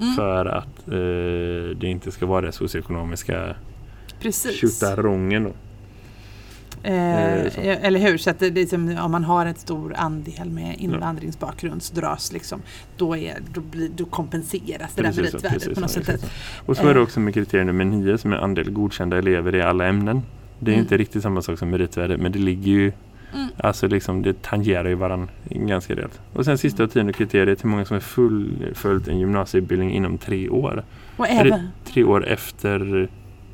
Mm, 0.02 0.16
För 0.16 0.46
att 0.46 0.88
eh, 0.88 1.78
det 1.80 1.88
inte 1.88 2.12
ska 2.12 2.26
vara 2.26 2.42
det 2.42 2.52
socioekonomiska 2.52 3.56
precis. 4.22 4.56
tjottarongen. 4.56 5.48
Eh, 6.84 7.52
så. 7.52 7.62
eller 7.62 8.00
hur? 8.00 8.18
Så 8.18 8.30
att 8.30 8.40
det, 8.40 8.50
det 8.50 8.62
är 8.62 8.66
som, 8.66 8.98
om 8.98 9.12
man 9.12 9.24
har 9.24 9.46
en 9.46 9.56
stor 9.56 9.94
andel 9.98 10.50
med 10.50 10.76
invandringsbakgrund 10.80 11.84
så 11.84 11.96
dras 11.96 12.32
liksom, 12.34 12.62
då, 12.98 13.18
är, 13.18 13.38
då, 13.54 13.62
blir, 13.62 13.90
då 13.96 14.06
kompenseras 14.06 14.94
det 14.96 15.02
där 15.02 15.10
Precis 15.10 15.32
så, 15.32 15.38
meritvärdet 15.38 15.76
på 15.76 15.82
något 15.82 15.92
så, 15.92 16.04
sätt. 16.04 16.32
Och 16.66 16.78
så 16.78 16.88
är 16.88 16.94
det 16.94 17.00
Eh. 17.00 17.04
också 17.04 17.20
med 17.20 17.34
kriterium 17.34 17.68
nummer 17.68 17.86
nio 17.86 18.18
som 18.18 18.34
är 18.34 18.38
andel 18.38 18.72
godkända 18.72 19.18
elever 19.18 19.56
i 19.56 19.62
alla 19.62 19.86
ämnen. 19.88 20.22
Det 20.60 20.72
är 20.72 20.76
Mm. 20.76 20.84
inte 20.84 20.98
riktigt 20.98 21.24
samma 21.24 21.42
sak 21.42 21.60
som 21.60 21.70
meritvärde 21.70 22.18
men 22.18 22.32
det 22.32 22.40
ligger 22.40 22.72
ju 22.72 22.92
Mm. 23.34 23.48
Alltså 23.58 23.88
liksom 23.88 24.22
det 24.22 24.42
tangerar 24.42 24.90
ju 24.90 24.96
varandra 24.96 25.28
ganska 25.50 25.96
rejält. 25.96 26.22
Och 26.34 26.46
sen 26.46 26.58
sista 26.58 26.84
och 26.84 26.92
tionde 26.92 27.14
kriteriet 27.14 27.64
hur 27.64 27.70
många 27.70 27.86
som 27.86 27.94
har 27.96 28.02
fullföljt 28.02 29.08
en 29.08 29.20
gymnasieutbildning 29.20 29.92
inom 29.94 30.18
tre 30.18 30.50
år. 30.50 30.84
Och 31.18 31.28
Är 31.28 31.46
även, 31.46 31.68
Tre 31.86 32.04
år 32.04 32.28
efter 32.28 33.10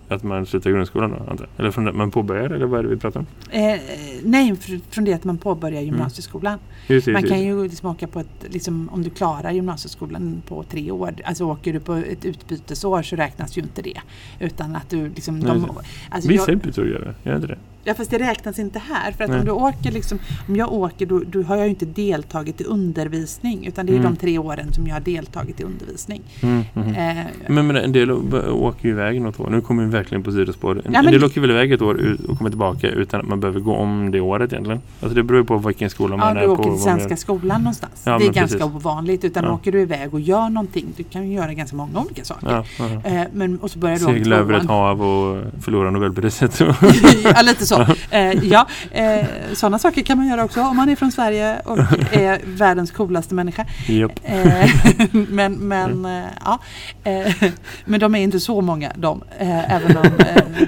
att 0.07 0.23
man 0.23 0.45
slutar 0.45 0.69
grundskolan 0.69 1.11
då 1.11 1.31
antar. 1.31 1.47
Eller 1.57 1.71
från 1.71 1.85
det 1.85 1.93
man 1.93 2.11
påbörjar 2.11 2.49
eller 2.49 2.65
vad 2.65 2.79
är 2.79 2.83
det 2.83 2.89
vi 2.89 2.97
pratar 2.97 3.19
om? 3.19 3.25
eh, 3.51 3.79
nej, 4.23 4.51
fr- 4.53 4.81
från 4.89 5.03
det 5.05 5.13
att 5.13 5.23
man 5.23 5.37
påbörjar 5.37 5.81
gymnasieskolan. 5.81 6.59
Just 6.87 7.05
det, 7.05 7.11
Man 7.13 7.21
just 7.21 7.33
kan 7.33 7.41
ju 7.43 7.63
liksom 7.63 7.89
åka 7.89 8.07
på 8.07 8.19
ett, 8.19 8.45
liksom, 8.49 8.89
om 8.89 9.03
du 9.03 9.09
klarar 9.09 9.51
gymnasieskolan 9.51 10.41
på 10.47 10.63
tre 10.63 10.91
år, 10.91 11.13
alltså 11.25 11.45
åker 11.45 11.73
du 11.73 11.79
på 11.79 11.93
ett 11.93 12.25
utbytesår 12.25 13.01
så 13.01 13.15
räknas 13.15 13.57
ju 13.57 13.61
inte 13.61 13.81
det. 13.81 14.01
Utan 14.39 14.75
att 14.75 14.89
du 14.89 15.09
liksom, 15.09 15.43
de, 15.43 15.69
alltså 16.09 16.29
Vissa 16.29 16.51
jag, 16.51 16.55
utbytesår 16.57 16.87
gör 16.87 16.99
det, 17.23 17.29
gör 17.29 17.35
inte 17.35 17.47
det? 17.47 17.57
Ja 17.87 17.93
fast 17.93 18.11
det 18.11 18.17
räknas 18.19 18.59
inte 18.59 18.79
här. 18.79 19.11
För 19.11 19.23
att 19.23 19.29
Nej. 19.29 19.39
om 19.39 19.45
du 19.45 19.51
åker 19.51 19.91
liksom, 19.91 20.19
om 20.47 20.55
jag 20.55 20.73
åker 20.73 21.05
då, 21.05 21.21
då 21.27 21.41
har 21.43 21.55
jag 21.55 21.65
ju 21.65 21.69
inte 21.69 21.85
deltagit 21.85 22.61
i 22.61 22.63
undervisning 22.63 23.65
utan 23.67 23.85
det 23.85 23.91
är 23.93 23.97
Mm. 23.97 24.11
de 24.11 24.15
tre 24.19 24.37
åren 24.37 24.73
som 24.73 24.87
jag 24.87 24.95
har 24.95 24.99
deltagit 25.01 25.59
i 25.59 25.63
undervisning. 25.63 26.21
Mm, 26.41 26.63
mm. 26.75 27.17
Eh, 27.17 27.25
Men, 27.47 27.67
men 27.67 27.75
en 27.75 27.91
del 27.91 28.11
åker 28.51 28.85
ju 28.87 28.89
iväg 28.91 29.21
något 29.21 29.39
år. 29.39 29.49
Nu 29.49 29.61
kommer 29.61 29.83
vi 29.83 29.89
verkligen 29.89 30.23
på 30.23 30.31
sidospår. 30.31 30.81
En, 30.85 30.93
Ja, 30.93 30.99
en 30.99 31.05
del 31.05 31.23
åker 31.23 31.41
väl 31.41 31.51
iväg 31.51 31.71
ett 31.71 31.81
år 31.81 32.17
och 32.27 32.37
kommer 32.37 32.49
tillbaka 32.49 32.87
utan 32.89 33.21
att 33.21 33.27
man 33.27 33.39
behöver 33.39 33.59
gå 33.59 33.75
om 33.75 34.11
det 34.11 34.19
året 34.21 34.51
egentligen. 34.53 34.81
Alltså 35.01 35.15
det 35.15 35.23
beror 35.23 35.39
ju 35.41 35.45
på 35.45 35.57
vilken 35.57 35.89
skola 35.89 36.13
Ja, 36.15 36.17
man 36.17 36.35
du 36.35 36.41
är 36.41 36.45
på. 36.45 36.51
åker 36.51 36.63
till 36.63 36.71
vad 36.71 36.79
man 36.87 36.97
svenska 36.97 37.17
skolan 37.17 37.61
någonstans. 37.61 38.01
Ja, 38.05 38.17
det 38.19 38.25
är 38.25 38.33
ganska 38.33 38.57
precis. 38.57 38.75
ovanligt. 38.75 39.23
Utan 39.23 39.43
Ja. 39.43 39.51
åker 39.53 39.71
du 39.71 39.81
iväg 39.81 40.13
och 40.13 40.19
gör 40.19 40.49
någonting, 40.49 40.85
du 40.97 41.03
kan 41.03 41.27
ju 41.29 41.35
göra 41.35 41.53
ganska 41.53 41.75
många 41.75 41.99
olika 41.99 42.23
saker. 42.23 42.47
Ja, 42.51 42.63
ja. 43.03 43.09
Eh, 43.11 43.27
men, 43.33 43.57
och 43.59 43.71
så 43.71 43.79
börjar 43.79 43.97
du 43.97 44.05
Segla 44.05 44.35
över 44.35 44.53
ett 44.53 44.65
hav 44.65 45.01
och 45.01 45.43
förlora 45.61 45.91
Nobelpriset. 45.91 46.59
ja, 47.23 47.41
lite 47.43 47.65
så. 47.65 47.76
Eh, 48.11 48.31
ja, 48.43 48.67
eh, 48.91 49.25
sådana 49.53 49.79
saker 49.79 50.01
kan 50.01 50.17
man 50.17 50.27
göra 50.27 50.43
också 50.43 50.61
om 50.61 50.77
man 50.77 50.89
är 50.89 50.95
från 50.95 51.11
Sverige 51.11 51.59
och 51.65 51.77
är 52.11 52.41
världens 52.57 52.91
coolaste 52.91 53.35
människa. 53.35 53.65
Japp. 53.87 54.11
Eh, 54.23 54.69
men, 55.11 55.53
men, 55.53 55.91
Mm. 55.91 56.05
eh, 56.23 56.29
ja, 56.45 56.59
eh, 57.03 57.49
men 57.85 57.99
de 57.99 58.15
är 58.15 58.19
inte 58.19 58.39
så 58.39 58.61
många 58.61 58.91
de. 58.95 59.23
Eh, 59.39 59.73
även 59.75 59.97
om, 59.97 60.03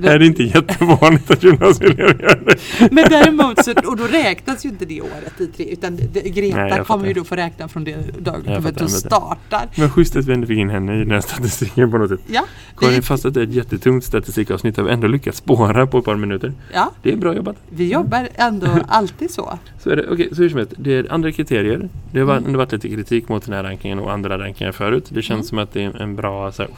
Det 0.02 0.08
är 0.08 0.22
inte 0.24 0.44
jättevanligt 0.44 1.32
att 1.32 1.44
gymnasieelever 1.44 2.24
gör 2.24 2.42
det. 2.46 2.92
men 2.92 3.06
däremot 3.10 3.66
så, 3.66 3.72
och 3.72 3.98
då 3.98 4.04
räknas 4.04 4.66
ju 4.66 4.70
inte 4.70 4.86
det 4.86 5.02
året 5.02 5.42
i 5.42 5.48
tre 5.48 5.66
utan 5.66 5.96
det, 6.14 6.22
Greta 6.30 6.58
Nej, 6.58 6.84
kommer 6.86 7.08
ju 7.08 7.14
då 7.14 7.24
få 7.24 7.36
räkna 7.36 7.68
från 7.68 7.84
det 7.84 7.96
dagen 8.20 8.44
fattar, 8.46 8.62
du 8.72 8.76
jag 8.80 8.92
startar. 8.92 9.68
Men 9.76 9.90
schysst 9.92 10.16
att 10.16 10.26
vi 10.26 10.34
ändå 10.34 10.48
fick 10.48 10.58
in 10.58 10.70
henne 10.70 10.96
i 10.96 11.00
den 11.00 11.12
här 11.12 11.22
statistiken 11.22 11.92
på 11.92 11.98
något 11.98 12.10
sätt. 12.10 12.20
Ja, 12.28 12.46
Karin, 12.80 13.02
fast 13.04 13.26
att 13.26 13.34
det 13.34 13.40
är 13.40 13.44
ett 13.44 13.54
jättetungt 13.54 14.04
statistikavsnitt 14.06 14.78
har 14.78 14.84
vi 14.84 14.92
ändå 14.92 15.08
lyckats 15.08 15.38
spåra 15.38 15.88
på 15.88 15.98
ett 16.00 16.06
par 16.06 16.16
minuter. 16.16 16.54
ja, 16.74 16.89
Det 17.04 17.12
är 17.12 17.16
bra 17.18 17.36
jobbat. 17.36 17.56
vi 17.70 17.92
jobbar 17.92 18.28
ändå 18.36 18.68
alltid 18.88 19.32
så. 19.32 19.60
Så 19.80 19.90
är 19.90 19.96
det, 19.96 20.08
okej, 20.12 20.30
så 20.32 20.42
hur 20.42 20.50
som 20.50 20.58
helst, 20.58 20.74
det 20.78 20.94
är 20.94 21.14
andra 21.14 21.32
kriterier. 21.32 21.90
Det 22.12 22.20
har 22.20 22.26
varit- 22.28 22.42
Mm. 22.46 22.58
varit 22.58 22.72
lite 22.72 22.90
kritik 22.90 23.30
mot 23.30 23.46
den 23.46 23.54
här 23.54 23.64
rankingen 23.64 24.00
och 24.00 24.12
andra 24.12 24.38
rankningar 24.38 24.72
förut. 24.72 25.06
Det 25.10 25.22
känns 25.22 25.38
Mm. 25.40 25.44
som 25.48 25.60
att 25.60 25.74
det 25.74 25.84
är 25.84 26.02
en 26.02 26.16
bra 26.16 26.52
så 26.52 26.62
här, 26.62 26.72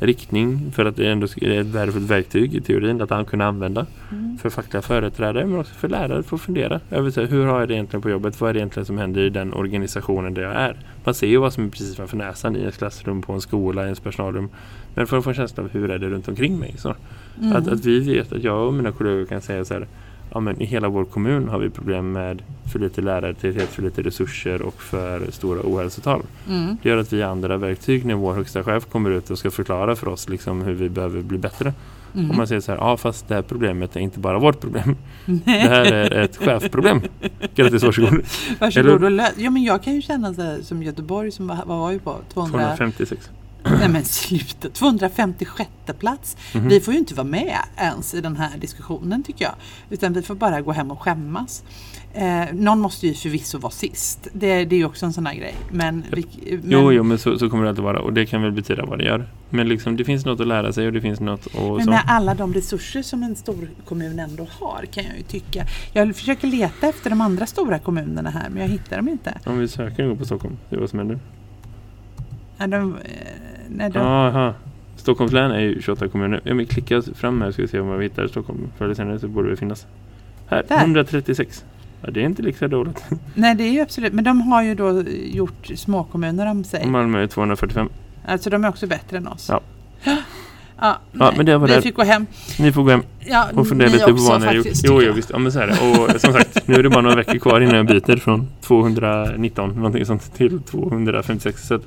riktning 0.00 0.72
för 0.72 0.84
att 0.84 0.96
det 0.96 1.06
ändå 1.06 1.26
är 1.40 1.60
ett 1.60 1.66
värdefullt 1.66 2.10
verktyg 2.10 2.54
i 2.54 2.60
teorin 2.60 3.02
att 3.02 3.10
han 3.10 3.24
kunna 3.24 3.46
använda 3.46 3.86
Mm. 4.12 4.38
för 4.38 4.50
fackliga 4.50 4.82
företrädare 4.82 5.46
men 5.46 5.60
också 5.60 5.74
för 5.74 5.88
lärare 5.88 6.18
att 6.18 6.26
få 6.26 6.38
fundera 6.38 6.80
över 6.90 7.26
hur 7.26 7.46
har 7.46 7.60
jag 7.60 7.68
det 7.68 7.74
egentligen 7.74 8.02
på 8.02 8.10
jobbet? 8.10 8.40
Vad 8.40 8.50
är 8.50 8.54
det 8.54 8.58
egentligen 8.58 8.86
som 8.86 8.98
händer 8.98 9.20
i 9.20 9.30
den 9.30 9.54
organisationen 9.54 10.34
där 10.34 10.42
jag 10.42 10.52
är? 10.52 10.76
Man 11.04 11.14
ser 11.14 11.26
ju 11.26 11.36
vad 11.36 11.52
som 11.52 11.64
är 11.64 11.68
precis 11.68 11.96
framför 11.96 12.16
näsan 12.16 12.56
i 12.56 12.64
ett 12.64 12.78
klassrum, 12.78 13.22
på 13.22 13.32
en 13.32 13.40
skola, 13.40 13.82
i 13.82 13.84
ens 13.84 14.00
personalrum. 14.00 14.48
Men 14.94 15.06
för 15.06 15.18
att 15.18 15.24
få 15.24 15.30
en 15.30 15.36
känsla 15.36 15.62
av 15.62 15.70
hur 15.70 15.90
är 15.90 15.98
det 15.98 16.08
runt 16.08 16.28
omkring 16.28 16.58
mig? 16.58 16.74
Så. 16.78 16.94
Mm. 17.40 17.56
Att, 17.56 17.68
att 17.68 17.86
vi 17.86 18.00
vet 18.00 18.32
att 18.32 18.42
jag 18.42 18.66
och 18.66 18.74
mina 18.74 18.92
kollegor 18.92 19.26
kan 19.26 19.40
säga 19.40 19.64
så 19.64 19.74
här 19.74 19.86
Ja, 20.32 20.40
men 20.40 20.60
I 20.60 20.64
hela 20.64 20.88
vår 20.88 21.04
kommun 21.04 21.48
har 21.48 21.58
vi 21.58 21.70
problem 21.70 22.12
med 22.12 22.42
för 22.72 22.78
lite 22.78 23.00
lärartäthet, 23.00 23.68
för 23.68 23.82
lite 23.82 24.02
resurser 24.02 24.62
och 24.62 24.82
för 24.82 25.30
stora 25.30 25.60
ohälsotal. 25.64 26.22
Mm. 26.48 26.76
Det 26.82 26.88
gör 26.88 26.96
att 26.96 27.12
vi 27.12 27.22
har 27.22 27.30
andra 27.30 27.56
verktyg 27.56 28.04
när 28.04 28.14
vår 28.14 28.34
högsta 28.34 28.62
chef 28.62 28.86
kommer 28.86 29.10
ut 29.10 29.30
och 29.30 29.38
ska 29.38 29.50
förklara 29.50 29.96
för 29.96 30.08
oss 30.08 30.28
liksom, 30.28 30.62
hur 30.62 30.74
vi 30.74 30.88
behöver 30.88 31.22
bli 31.22 31.38
bättre. 31.38 31.72
Mm. 32.14 32.30
Och 32.30 32.36
man 32.36 32.46
säger 32.46 32.60
så 32.60 32.72
här, 32.72 32.78
ja 32.78 32.96
fast 32.96 33.28
det 33.28 33.34
här 33.34 33.42
problemet 33.42 33.96
är 33.96 34.00
inte 34.00 34.18
bara 34.18 34.38
vårt 34.38 34.60
problem. 34.60 34.96
Det 35.44 35.50
här 35.50 35.92
är 35.92 36.20
ett 36.20 36.36
chefproblem. 36.36 37.00
Grattis, 37.54 37.82
varsågod. 37.82 38.22
Varsågod 38.60 39.04
Eller- 39.04 39.24
och 39.24 39.32
ja, 39.36 39.50
men 39.50 39.62
jag 39.62 39.82
kan 39.82 39.94
ju 39.94 40.02
känna 40.02 40.34
så 40.34 40.42
här, 40.42 40.58
som 40.62 40.82
Göteborg 40.82 41.30
som 41.30 41.46
var, 41.46 41.56
vad 41.66 41.78
var 41.78 41.92
vi 41.92 41.98
på? 41.98 42.16
200, 42.32 42.58
256. 42.58 43.30
Nej 43.64 43.88
men 43.88 44.04
sluta, 44.04 44.68
256 44.68 45.70
plats. 45.98 46.36
Mhm. 46.54 46.68
Vi 46.68 46.80
får 46.80 46.94
ju 46.94 47.00
inte 47.00 47.14
vara 47.14 47.26
med 47.26 47.58
ens 47.76 48.14
i 48.14 48.20
den 48.20 48.36
här 48.36 48.58
diskussionen 48.58 49.22
tycker 49.22 49.44
jag. 49.44 49.54
Utan 49.90 50.12
vi 50.12 50.22
får 50.22 50.34
bara 50.34 50.60
gå 50.60 50.72
hem 50.72 50.90
och 50.90 51.02
skämmas. 51.02 51.64
Eh, 52.14 52.44
någon 52.52 52.80
måste 52.80 53.06
ju 53.06 53.14
förvisso 53.14 53.58
vara 53.58 53.72
sist. 53.72 54.28
Det, 54.32 54.64
det 54.64 54.76
är 54.76 54.78
ju 54.78 54.84
också 54.84 55.06
en 55.06 55.12
sån 55.12 55.26
här 55.26 55.34
grej. 55.34 55.54
Men, 55.70 56.04
vi, 56.10 56.26
men 56.62 56.70
Jo, 56.70 56.92
jo, 56.92 57.02
men 57.02 57.18
så, 57.18 57.38
så 57.38 57.50
kommer 57.50 57.64
det 57.64 57.70
alltid 57.70 57.84
vara. 57.84 58.00
Och 58.00 58.12
det 58.12 58.26
kan 58.26 58.42
väl 58.42 58.52
betyda 58.52 58.84
vad 58.84 58.98
det 58.98 59.04
gör. 59.04 59.28
Men 59.50 59.68
liksom, 59.68 59.96
det 59.96 60.04
finns 60.04 60.24
något 60.24 60.40
att 60.40 60.46
lära 60.46 60.72
sig 60.72 60.86
och 60.86 60.92
det 60.92 61.00
finns 61.00 61.20
något 61.20 61.46
att... 61.46 61.76
Men 61.76 61.86
med 61.86 62.02
alla 62.06 62.34
de 62.34 62.54
resurser 62.54 63.02
som 63.02 63.22
en 63.22 63.36
stor 63.36 63.70
kommun 63.84 64.18
ändå 64.18 64.46
har 64.60 64.84
kan 64.90 65.04
jag 65.04 65.16
ju 65.16 65.22
tycka. 65.22 65.66
Jag 65.92 66.16
försöker 66.16 66.48
leta 66.48 66.88
efter 66.88 67.10
de 67.10 67.20
andra 67.20 67.46
stora 67.46 67.78
kommunerna 67.78 68.30
här 68.30 68.50
men 68.50 68.62
jag 68.62 68.68
hittar 68.68 68.96
dem 68.96 69.08
inte. 69.08 69.38
Om 69.46 69.58
vi 69.58 69.68
söker 69.68 70.02
en 70.02 70.08
gång 70.08 70.18
på 70.18 70.24
Stockholm, 70.24 70.56
det 70.68 70.76
är 70.76 70.80
vad 70.80 70.90
som 70.90 70.98
händer. 70.98 71.18
De, 72.66 72.94
eh, 72.94 73.00
nej, 73.68 73.90
de, 73.90 73.98
Aha. 73.98 74.54
Stockholms 74.96 75.32
län 75.32 75.50
är 75.50 75.60
ju 75.60 75.82
28 75.82 76.08
kommuner. 76.08 76.40
Ja, 76.44 76.54
men 76.54 76.66
klicka 76.66 77.02
fram 77.02 77.42
här 77.42 77.52
ska 77.52 77.62
vi 77.62 77.68
se 77.68 77.80
om 77.80 77.98
vi 77.98 78.04
hittar 78.04 78.26
Stockholm. 78.26 78.58
Förr 78.78 78.84
eller 78.84 78.94
senare 78.94 79.18
så 79.18 79.28
borde 79.28 79.50
det 79.50 79.56
finnas. 79.56 79.86
Här, 80.46 80.64
Där. 80.68 80.80
136. 80.80 81.64
Ja, 82.02 82.10
det 82.10 82.20
är 82.20 82.24
inte 82.24 82.42
lika 82.42 82.68
dåligt. 82.68 83.04
nej 83.34 83.54
det 83.54 83.64
är 83.64 83.72
ju 83.72 83.80
absolut, 83.80 84.12
men 84.12 84.24
de 84.24 84.40
har 84.40 84.62
ju 84.62 84.74
då 84.74 85.02
gjort 85.24 85.66
småkommuner 85.74 86.46
om 86.50 86.64
sig. 86.64 86.86
Malmö 86.86 87.22
är 87.22 87.26
245. 87.26 87.88
Alltså 88.26 88.50
de 88.50 88.64
är 88.64 88.68
också 88.68 88.86
bättre 88.86 89.16
än 89.16 89.28
oss. 89.28 89.48
Ja. 89.48 89.60
Ja, 90.82 90.98
nej, 91.12 91.32
men 91.36 91.46
det 91.46 91.58
var 91.58 91.68
vi 91.68 91.74
det. 91.74 91.82
fick 91.82 91.94
gå 91.94 92.02
hem. 92.02 92.26
Ni 92.58 92.72
får 92.72 92.82
gå 92.82 92.90
hem 92.90 93.02
Ja, 93.20 93.48
och 93.54 93.68
fundera 93.68 93.88
lite 93.88 94.04
på 94.04 94.12
vad 94.12 94.40
ni 94.40 94.46
har 94.46 94.54
gjort. 94.54 94.66
Jo, 94.84 95.02
jo, 95.02 95.12
visst. 95.12 95.30
Ja, 95.30 95.38
men 95.38 95.52
så 95.52 95.60
är 95.60 95.66
det. 95.66 95.72
Och 95.72 96.20
som 96.20 96.32
sagt, 96.32 96.68
nu 96.68 96.74
är 96.74 96.82
det 96.82 96.90
bara 96.90 97.00
några 97.00 97.16
veckor 97.16 97.38
kvar 97.38 97.60
innan 97.60 97.74
jag 97.74 97.86
byter 97.86 98.16
från 98.16 98.48
219 98.60 99.70
någonting 99.70 100.06
sånt 100.06 100.34
till 100.34 100.62
256. 100.62 101.66
Så 101.66 101.74
att 101.74 101.82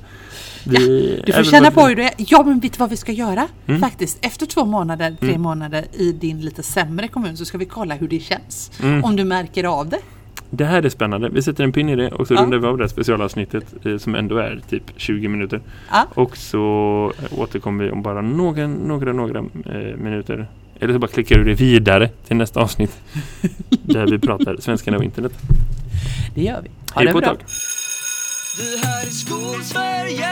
vi 0.66 1.22
Du 1.26 1.32
är 1.32 1.36
får 1.36 1.50
känna 1.50 1.70
på 1.70 1.80
hur 1.86 1.96
det 1.96 2.02
är. 2.02 2.10
Ja 2.16 2.42
men 2.46 2.60
vet 2.60 2.72
du 2.72 2.78
vad 2.78 2.90
vi 2.90 2.96
ska 2.96 3.12
göra? 3.12 3.48
Mm. 3.66 3.80
Faktiskt 3.80 4.18
efter 4.24 4.46
två 4.46 4.64
månader, 4.64 5.16
tre 5.20 5.28
Mm. 5.28 5.42
månader 5.42 5.84
i 5.92 6.12
din 6.12 6.40
lite 6.40 6.62
sämre 6.62 7.08
kommun 7.08 7.36
så 7.36 7.44
ska 7.44 7.58
vi 7.58 7.64
kolla 7.64 7.94
hur 7.94 8.08
det 8.08 8.20
känns. 8.20 8.70
Mm. 8.82 9.04
Om 9.04 9.16
du 9.16 9.24
märker 9.24 9.64
av 9.64 9.88
det. 9.88 9.98
Det 10.50 10.64
här 10.64 10.82
är 10.82 10.88
spännande. 10.88 11.28
Vi 11.28 11.42
sätter 11.42 11.64
en 11.64 11.72
pin 11.72 11.88
i 11.88 11.96
det 11.96 12.10
och 12.12 12.26
så 12.28 12.34
Ja. 12.34 12.40
rundar 12.42 12.58
vi 12.58 12.66
av 12.66 12.76
det 12.78 12.84
här 12.84 12.88
specialavsnittet 12.88 13.64
eh, 13.86 13.96
som 13.96 14.14
ändå 14.14 14.36
är 14.38 14.60
typ 14.70 14.82
20 14.96 15.28
minuter. 15.28 15.60
Ja. 15.90 16.06
Och 16.14 16.36
så 16.36 17.12
eh, 17.22 17.38
återkommer 17.40 17.84
vi 17.84 17.90
om 17.90 18.02
bara 18.02 18.22
några, 18.22 18.66
några, 18.66 19.12
några 19.12 19.38
eh, 19.38 19.96
minuter. 19.96 20.48
Eller 20.80 20.92
så 20.92 20.98
bara 20.98 21.06
klickar 21.10 21.38
du 21.38 21.44
det 21.44 21.54
vidare 21.54 22.08
till 22.08 22.36
nästa 22.36 22.60
avsnitt. 22.60 22.96
där 23.82 24.06
vi 24.06 24.18
pratar 24.18 24.56
svenskarna 24.60 24.96
och 24.96 25.04
internet. 25.04 25.32
Det 26.34 26.42
gör 26.42 26.62
vi. 26.62 26.68
Ha 26.68 27.00
Hej 27.00 27.06
det 27.06 27.12
på 27.12 27.18
ett 27.18 27.24
bra. 27.24 27.34
tag. 27.34 27.44
Det 28.56 28.86
här 28.86 29.06
är 29.06 29.10
Skolsverige. 29.10 30.30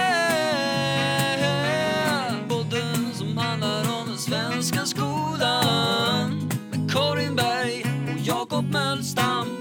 Podden 2.48 3.14
som 3.14 3.36
handlar 3.38 3.80
om 3.80 4.08
den 4.08 4.18
svenska 4.18 4.86
skolan. 4.86 6.50
Med 6.70 6.92
Karin 6.92 7.36
Berg 7.36 7.84
och 8.14 8.20
Jakob 8.20 8.64
Mölstam. 8.64 9.51